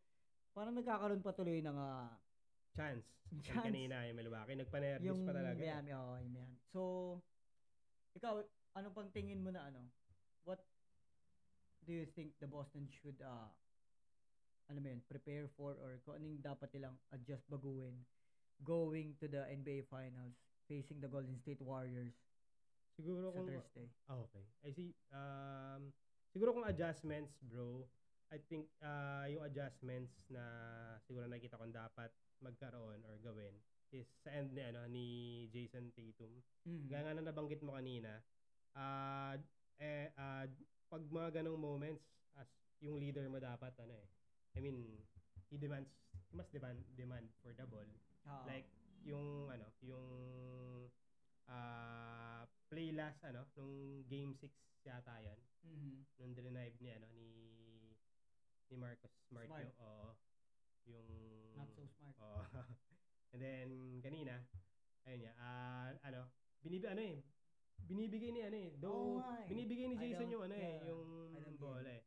parang 0.54 0.76
nagkakaroon 0.76 1.24
pa 1.24 1.32
tuloy 1.34 1.64
ng 1.64 1.78
ah, 1.80 2.14
Chance. 2.76 3.06
Yung 3.30 3.46
Chance. 3.46 3.66
kanina, 3.70 4.10
yung 4.10 4.18
Milwaukee, 4.18 4.58
nagpanervous 4.58 5.06
yung 5.06 5.22
pa 5.22 5.38
talaga. 5.38 5.62
Miami 5.62 5.94
oh, 5.94 6.18
yung 6.18 6.34
Miami 6.34 6.58
so 6.74 6.82
ikaw 8.18 8.42
ano 8.74 8.88
pang 8.90 9.06
tingin 9.14 9.38
mo 9.38 9.54
na 9.54 9.70
ano 9.70 9.86
what 10.50 10.66
do 11.86 11.94
you 11.94 12.10
think 12.10 12.34
the 12.42 12.50
Boston 12.50 12.90
should 12.90 13.22
uh, 13.22 13.54
ano 14.70 14.78
mo 14.82 14.90
yun, 14.90 15.02
prepare 15.06 15.46
for 15.54 15.78
or 15.78 16.02
kung 16.02 16.18
anong 16.18 16.42
dapat 16.42 16.74
nilang 16.74 16.98
adjust 17.14 17.46
baguhin 17.46 18.02
going 18.66 19.14
to 19.22 19.30
the 19.30 19.46
NBA 19.46 19.86
Finals 19.86 20.34
facing 20.66 20.98
the 20.98 21.10
Golden 21.10 21.38
State 21.38 21.62
Warriors 21.62 22.18
Siguro 23.00 23.32
sa 23.32 23.40
kung... 23.40 23.48
Thursday. 23.48 23.88
Ah, 24.12 24.20
okay. 24.28 24.44
I 24.68 24.70
see. 24.76 24.92
Um, 25.16 25.96
siguro 26.36 26.52
kung 26.52 26.68
adjustments, 26.68 27.40
bro, 27.40 27.88
I 28.30 28.38
think 28.46 28.70
uh, 28.86 29.26
yung 29.26 29.42
adjustments 29.42 30.14
na 30.30 30.44
siguro 31.02 31.26
nakita 31.26 31.58
kong 31.58 31.74
dapat 31.74 32.14
magkaroon 32.46 33.02
or 33.10 33.18
gawin 33.20 33.58
is 33.90 34.06
sa 34.22 34.30
end 34.38 34.54
ni 34.54 34.62
ano 34.62 34.86
ni 34.86 35.08
Jason 35.50 35.90
Tatum. 35.98 36.30
Mm. 36.70 36.86
Gaya 36.86 37.02
nga 37.10 37.14
na 37.18 37.26
nabanggit 37.26 37.66
mo 37.66 37.74
kanina, 37.74 38.22
ah 38.78 39.34
eh, 39.80 40.12
ah, 40.20 40.46
pag 40.92 41.04
mga 41.08 41.42
ganong 41.42 41.58
moments, 41.58 42.04
as 42.36 42.52
yung 42.84 43.00
leader 43.00 43.26
mo 43.32 43.40
dapat, 43.40 43.72
ano 43.80 43.96
eh, 43.96 44.08
I 44.54 44.60
mean, 44.60 45.00
he 45.48 45.56
demands, 45.56 45.90
he 46.30 46.36
must 46.36 46.52
demand, 46.52 46.84
demand 47.00 47.32
for 47.40 47.56
the 47.56 47.64
ball. 47.66 47.88
Ah, 48.28 48.44
Like, 48.44 48.68
yung, 49.08 49.48
ano, 49.48 49.66
yung, 49.82 50.06
ah 51.50 52.44
play 52.70 52.94
last, 52.94 53.24
ano, 53.26 53.48
nung 53.58 54.06
game 54.06 54.36
6 54.38 54.52
yata 54.86 55.16
yan, 55.24 55.40
mhm. 55.66 56.06
nung 56.22 56.32
denied 56.36 56.76
ni, 56.78 56.92
ano, 56.94 57.08
ni, 57.16 57.28
ni 58.70 58.78
Marcus 58.78 59.14
Smart, 59.26 59.50
Smart. 59.50 59.66
yung, 59.66 59.74
oo, 59.82 60.08
yung, 60.86 61.08
not 61.58 61.70
so 61.74 61.84
smart. 61.86 62.16
Oo. 62.22 62.42
And 63.34 63.42
then 63.42 63.70
kanina, 64.02 64.42
ayun 65.06 65.20
niya, 65.26 65.34
ah 65.38 65.94
ano, 66.02 66.30
binib 66.66 66.86
ano 66.90 67.02
eh, 67.02 67.22
binibigay 67.86 68.34
ni 68.34 68.42
ano 68.42 68.58
eh, 68.58 68.72
though 68.82 69.22
eh. 69.22 69.46
binibigay 69.50 69.86
ni 69.90 69.98
Jason 69.98 70.34
yung 70.34 70.44
ano 70.50 70.56
eh, 70.58 70.82
yeah, 70.82 70.90
yung 70.90 71.04
don't 71.34 71.46
get 71.46 71.58
bola 71.62 71.90
eh. 71.90 72.04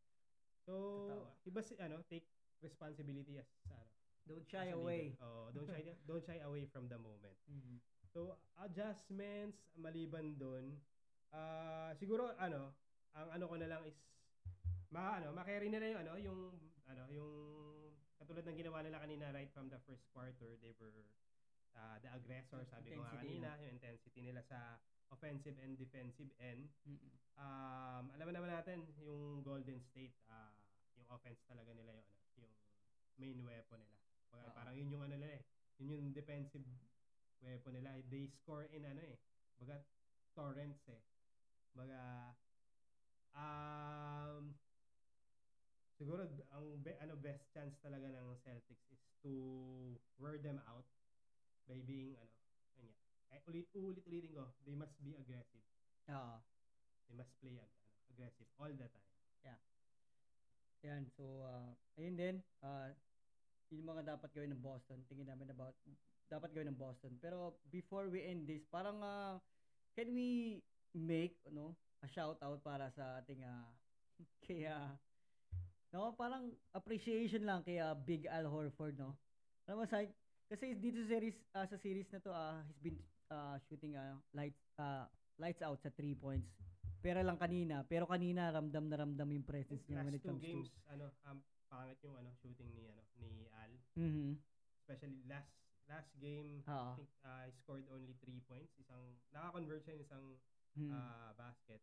So, 0.62 0.72
Totoo. 1.11 1.27
iba 1.46 1.61
si 1.62 1.75
ano, 1.79 2.03
take 2.07 2.27
responsibility 2.62 3.38
as 3.38 3.51
ano. 3.66 3.87
Don't 4.22 4.46
shy 4.46 4.70
away. 4.70 5.18
Oo, 5.18 5.51
don't 5.51 5.66
shy 5.66 5.83
don't 6.09 6.22
shy 6.22 6.38
away 6.42 6.66
from 6.70 6.87
the 6.87 6.98
moment. 6.98 7.35
Mhm. 7.51 7.83
So, 8.14 8.38
adjustments 8.61 9.66
maliban 9.75 10.38
doon, 10.38 10.79
ah 11.35 11.90
siguro 11.98 12.31
ano, 12.38 12.75
ang 13.14 13.29
ano 13.35 13.44
ko 13.51 13.57
na 13.59 13.66
lang 13.66 13.83
is 13.87 13.98
ma 14.92 15.16
ano, 15.16 15.33
ma-carry 15.33 15.72
nila 15.72 15.88
yung 15.88 16.00
ano, 16.05 16.12
yung 16.20 16.40
ano, 16.87 17.02
yung 17.09 17.33
katulad 18.20 18.44
ng 18.44 18.59
ginawa 18.61 18.85
nila 18.85 19.00
kanina 19.00 19.33
right 19.33 19.50
from 19.50 19.72
the 19.72 19.81
first 19.88 20.05
quarter, 20.12 20.61
they 20.61 20.76
were 20.76 20.92
uh, 21.74 21.96
the 22.05 22.11
aggressor, 22.12 22.62
sabi 22.68 22.92
ko 22.92 23.00
nga 23.00 23.16
Intensity, 23.16 23.40
kanina, 23.40 23.50
yung 23.64 23.72
intensity 23.81 24.20
nila 24.20 24.40
sa 24.44 24.76
offensive 25.09 25.57
and 25.64 25.81
defensive 25.81 26.28
end. 26.40 26.68
Mm-mm. 26.85 27.12
Um, 27.40 28.12
alam 28.12 28.28
naman 28.28 28.52
natin 28.52 28.85
yung 29.00 29.40
Golden 29.40 29.81
State, 29.81 30.12
ah, 30.28 30.52
yung 30.96 31.09
offense 31.09 31.40
talaga 31.48 31.72
nila 31.72 31.96
yung 31.96 32.09
ano, 32.09 32.22
yung 32.37 32.52
main 33.16 33.40
weapon 33.40 33.81
nila. 33.81 34.00
Baga, 34.33 34.48
Oo. 34.48 34.57
parang 34.57 34.74
yun 34.76 34.92
yung 34.92 35.05
ano 35.05 35.16
nila 35.16 35.40
eh. 35.40 35.42
Yun 35.81 35.88
yung 35.96 36.05
defensive 36.12 36.64
weapon 37.40 37.76
nila. 37.76 37.96
They 38.09 38.28
score 38.28 38.68
in 38.72 38.85
ano 38.85 39.00
eh. 39.00 39.16
Baga 39.57 39.85
torrents 40.33 40.85
eh. 40.88 41.02
Baga 41.76 42.33
um 43.33 44.57
siguro 46.02 46.26
ang 46.50 46.82
be, 46.82 46.98
ano 46.98 47.14
best 47.14 47.46
chance 47.54 47.78
talaga 47.78 48.10
ng 48.10 48.34
Celtics 48.42 48.90
is 48.90 49.06
to 49.22 49.30
wear 50.18 50.34
them 50.42 50.58
out 50.66 50.90
by 51.70 51.78
being 51.86 52.18
ano 52.18 52.90
nga. 52.90 52.98
Eh, 53.38 53.40
ulit 53.46 53.70
ulit 53.78 54.02
ulitin 54.10 54.34
ko, 54.34 54.50
they 54.66 54.74
must 54.74 54.98
be 54.98 55.14
aggressive. 55.14 55.62
Oo. 56.10 56.42
They 57.06 57.14
must 57.14 57.30
play 57.38 57.54
ag- 57.54 57.78
ano, 57.86 57.94
aggressive 58.10 58.50
all 58.58 58.74
the 58.74 58.90
time. 58.90 59.12
Yan, 60.82 61.06
so, 61.14 61.46
uh, 61.46 61.70
ayun 61.94 62.18
din, 62.18 62.36
uh, 62.58 62.90
yung 63.70 63.86
mga 63.86 64.18
dapat 64.18 64.34
gawin 64.34 64.50
ng 64.50 64.58
Boston, 64.58 65.06
tingin 65.06 65.30
namin 65.30 65.46
about, 65.54 65.78
dapat 66.26 66.50
gawin 66.50 66.74
ng 66.74 66.80
Boston. 66.82 67.14
Pero, 67.22 67.54
before 67.70 68.10
we 68.10 68.26
end 68.26 68.50
this, 68.50 68.66
parang, 68.66 68.98
uh, 68.98 69.38
can 69.94 70.10
we 70.10 70.58
make, 70.90 71.38
ano, 71.46 71.78
a 72.02 72.10
shout 72.10 72.34
out 72.42 72.58
para 72.66 72.90
sa 72.90 73.22
ating, 73.22 73.46
uh, 73.46 73.70
kaya, 74.44 74.98
no, 75.92 76.16
parang 76.16 76.50
appreciation 76.72 77.44
lang 77.44 77.61
kay 77.62 77.76
uh, 77.78 77.92
Big 77.94 78.24
Al 78.26 78.48
Horford, 78.48 78.96
no? 78.96 79.14
Alam 79.68 79.85
mo, 79.85 79.85
sa, 79.87 80.00
kasi 80.48 80.74
dito 80.74 81.05
sa 81.05 81.09
series, 81.12 81.37
uh, 81.52 81.66
sa 81.68 81.76
series 81.78 82.09
na 82.11 82.18
to, 82.18 82.33
uh, 82.33 82.64
he's 82.66 82.81
been 82.81 82.98
uh, 83.28 83.61
shooting 83.68 83.94
uh, 83.94 84.16
lights, 84.33 84.59
uh, 84.81 85.07
lights 85.37 85.61
out 85.61 85.78
sa 85.85 85.92
three 85.92 86.16
points. 86.16 86.48
Pero 87.02 87.20
lang 87.20 87.37
kanina, 87.37 87.83
pero 87.85 88.07
kanina 88.07 88.50
ramdam 88.50 88.87
na 88.88 88.96
ramdam 88.96 89.28
yung 89.28 89.46
presence 89.46 89.83
niya 89.90 90.07
when 90.07 90.14
it 90.16 90.22
comes 90.22 90.40
games, 90.40 90.70
ano, 90.87 91.11
um, 91.26 91.38
pangit 91.66 91.98
yung 92.00 92.14
ano, 92.14 92.31
shooting 92.40 92.70
ni 92.72 92.87
ano 92.87 93.02
ni 93.18 93.48
Al. 93.52 93.72
to 93.74 94.00
Mhm. 94.00 94.31
Especially 94.83 95.22
last 95.26 95.50
last 95.90 96.11
game, 96.22 96.62
Oo. 96.62 96.94
I 96.94 96.96
think 96.96 97.11
uh, 97.26 97.42
he 97.42 97.52
scored 97.59 97.87
only 97.90 98.14
three 98.22 98.38
points. 98.46 98.70
Isang 98.78 99.18
naka-convert 99.35 99.83
siya 99.83 99.98
ng 99.98 100.05
isang 100.07 100.24
Mhm. 100.78 100.94
ah, 100.94 101.31
basket. 101.35 101.83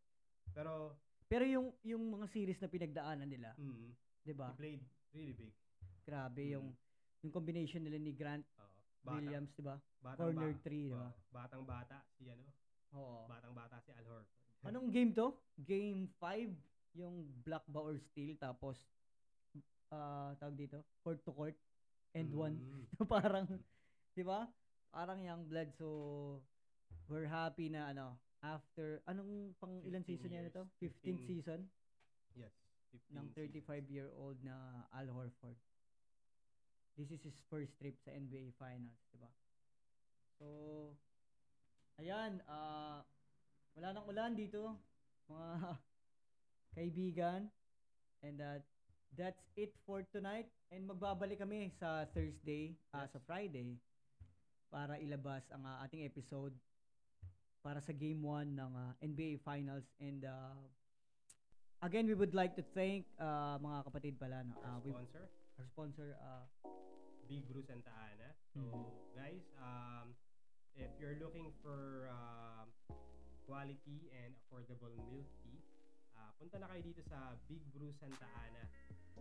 Pero 0.55 0.97
pero 1.29 1.45
yung 1.45 1.69
yung 1.85 2.01
mga 2.09 2.25
series 2.25 2.57
na 2.57 2.67
pinagdaanan 2.67 3.29
nila, 3.29 3.53
mm, 3.55 3.89
'di 4.25 4.33
ba? 4.33 4.49
he 4.49 4.57
played 4.57 4.81
really 5.13 5.35
big. 5.37 5.53
Grabe 6.01 6.41
Mm. 6.41 6.53
yung 6.57 6.67
yung 7.21 7.31
combination 7.31 7.85
nila 7.85 8.01
ni 8.01 8.11
Grant 8.11 8.43
Oo. 8.57 8.77
Batang, 8.99 9.15
Williams, 9.23 9.51
'di 9.53 9.63
ba? 9.63 9.75
Corner 10.17 10.51
ba- 10.51 10.61
3, 10.65 10.89
'di 10.89 10.91
ba? 10.91 11.09
batang 11.29 11.63
bata 11.63 11.97
si 12.17 12.27
ano, 12.27 12.43
Oo. 12.97 13.29
batang 13.29 13.53
bata 13.53 13.77
si 13.79 13.93
Al 13.93 14.03
Horford. 14.03 14.27
Anong 14.67 14.89
game 14.89 15.13
to? 15.13 15.37
Game 15.61 16.09
5, 16.17 16.51
yung 16.97 17.29
block 17.45 17.63
ba 17.69 17.79
or 17.79 17.95
steal 17.95 18.33
tapos 18.35 18.81
ah 19.89 20.33
tawag 20.37 20.57
dito, 20.57 20.81
court 21.01 21.21
to 21.21 21.31
court 21.31 21.55
and 22.11 22.33
one. 22.33 22.57
Mm. 22.57 22.85
parang 23.07 23.45
'di 24.17 24.25
ba? 24.25 24.49
Parang 24.89 25.21
young 25.21 25.45
blood 25.45 25.69
so 25.77 26.41
we're 27.05 27.29
happy 27.29 27.69
na 27.69 27.93
ano 27.93 28.17
after 28.39 29.03
anong 29.05 29.51
pang 29.59 29.83
ilan 29.83 30.03
15 30.03 30.07
season 30.07 30.29
niya 30.31 30.41
na 30.41 30.51
years. 30.51 30.55
to? 30.55 30.63
15th 30.79 31.23
15. 31.25 31.29
season 31.29 31.59
Yes. 32.33 32.53
15 32.91 33.17
ng 33.17 33.27
seasons. 33.35 33.65
35 33.67 33.85
year 33.91 34.09
old 34.15 34.39
na 34.41 34.55
Al 34.91 35.07
Horford. 35.11 35.57
This 36.95 37.11
is 37.11 37.21
his 37.23 37.37
first 37.47 37.75
trip 37.79 37.95
sa 38.01 38.11
NBA 38.11 38.55
Finals, 38.55 38.99
'di 39.11 39.19
ba? 39.19 39.29
So 40.35 40.45
ayan, 41.97 42.39
ah 42.47 43.03
wala 43.75 43.87
nang 43.93 44.07
ulan 44.07 44.33
dito, 44.35 44.75
mga 45.27 45.49
kaibigan. 46.75 47.41
And 48.19 48.35
that 48.35 48.67
that's 49.15 49.43
it 49.55 49.71
for 49.87 50.03
tonight. 50.11 50.51
And 50.69 50.85
magbabalik 50.85 51.39
kami 51.39 51.71
sa 51.71 52.03
Thursday, 52.11 52.75
ah, 52.91 53.07
Yes. 53.07 53.15
sa 53.15 53.19
Friday 53.23 53.79
para 54.69 54.99
ilabas 54.99 55.47
ang 55.49 55.63
ah, 55.65 55.81
ating 55.83 56.03
episode 56.05 56.53
para 57.59 57.83
sa 57.83 57.91
game 57.91 58.19
1 58.23 58.55
ng 58.55 58.71
ah, 58.73 58.91
NBA 59.03 59.43
Finals 59.43 59.83
and 59.99 60.23
ah, 60.23 60.55
again 61.83 62.07
we 62.07 62.15
would 62.15 62.31
like 62.33 62.55
to 62.55 62.63
thank 62.73 63.03
ah, 63.19 63.59
mga 63.59 63.79
kapatid 63.87 64.13
pala 64.15 64.43
no. 64.43 64.55
Our 64.63 64.63
ah, 64.63 64.79
we, 64.83 64.91
sponsor, 64.91 65.23
our 65.59 65.65
sponsor 65.67 66.07
ah, 66.23 66.43
Big 67.27 67.45
Brew 67.45 67.61
Santa 67.61 67.93
Ana. 67.93 68.29
So, 68.49 68.59
Mhm. 68.73 68.89
guys, 69.13 69.43
um, 69.61 70.17
if 70.73 70.89
you're 70.97 71.19
looking 71.21 71.53
for 71.61 72.09
um, 72.09 72.73
quality 73.45 74.09
and 74.09 74.33
affordable 74.41 74.89
milk 75.05 75.29
tea, 75.45 75.61
uh, 76.17 76.33
punta 76.41 76.57
na 76.57 76.65
kayo 76.73 76.81
dito 76.81 77.05
sa 77.05 77.37
Big 77.45 77.61
Brew 77.69 77.93
Santa 77.93 78.25
Ana, 78.33 78.65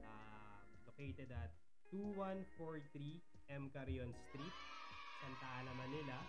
uh, 0.00 0.64
located 0.88 1.28
at 1.36 1.52
2143 1.92 3.20
M. 3.52 3.68
Carrion 3.68 4.12
Street, 4.28 4.56
Santa 5.20 5.44
Ana, 5.60 5.76
Manila, 5.76 6.24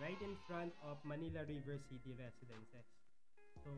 right 0.00 0.20
in 0.20 0.36
front 0.44 0.72
of 0.84 1.00
Manila 1.04 1.40
River 1.48 1.80
City 1.88 2.12
Residences. 2.12 2.86
So, 3.64 3.72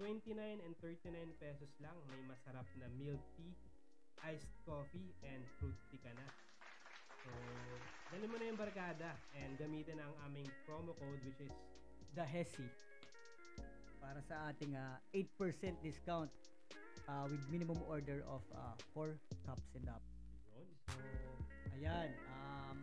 29 0.00 0.36
and 0.64 0.74
39 0.80 1.12
pesos 1.40 1.72
lang, 1.80 1.96
may 2.08 2.20
masarap 2.24 2.64
na 2.80 2.88
milk 2.96 3.20
tea, 3.36 3.52
iced 4.24 4.52
coffee, 4.64 5.12
and 5.24 5.44
fruit 5.60 5.76
tea 5.88 6.00
ka 6.00 6.12
na. 6.16 6.26
So, 7.24 7.30
dali 8.12 8.24
mo 8.28 8.36
na 8.40 8.48
yung 8.48 8.60
barkada 8.60 9.12
and 9.34 9.56
gamitin 9.60 9.98
ang 10.00 10.14
aming 10.30 10.48
promo 10.64 10.94
code 10.96 11.20
which 11.26 11.42
is 11.42 11.52
the 12.14 12.22
Hesi 12.22 12.68
para 13.98 14.22
sa 14.22 14.52
ating 14.54 14.78
ah, 14.78 14.96
8% 15.10 15.74
discount 15.82 16.30
ah, 17.10 17.26
with 17.26 17.42
minimum 17.50 17.80
order 17.90 18.22
of 18.30 18.40
4 18.94 19.18
cups 19.44 19.68
and 19.74 19.88
up. 19.90 20.04
So, 20.46 20.54
ayan. 21.76 22.14
ah, 22.30 22.35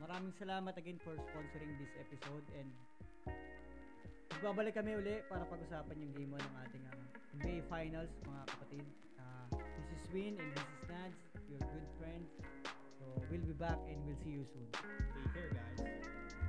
maraming 0.03 0.35
salamat 0.35 0.75
again 0.75 0.99
for 0.99 1.15
sponsoring 1.15 1.79
this 1.79 1.95
episode 1.95 2.43
and 2.59 2.67
magbabalik 4.35 4.75
kami 4.75 4.99
uli 4.99 5.23
para 5.31 5.47
pag-usapan 5.47 5.95
yung 5.95 6.11
game 6.11 6.31
1 6.35 6.43
ng 6.43 6.55
ating 6.67 6.83
ah, 6.91 7.07
NBA 7.39 7.63
Finals, 7.71 8.11
mga 8.27 8.43
kapatid. 8.51 8.85
Ah, 9.15 9.47
this 9.55 9.87
is 9.95 10.03
Win 10.11 10.35
and 10.35 10.49
this 10.51 10.67
is 10.67 10.81
Nads, 10.91 11.21
your 11.47 11.63
good 11.63 11.87
friend. 11.95 12.23
So, 12.99 13.07
we'll 13.31 13.47
be 13.47 13.55
back 13.55 13.79
and 13.87 13.95
we'll 14.03 14.19
see 14.27 14.35
you 14.35 14.43
soon. 14.51 14.67
Take 14.75 15.31
care 15.31 15.51
guys. 15.55 16.42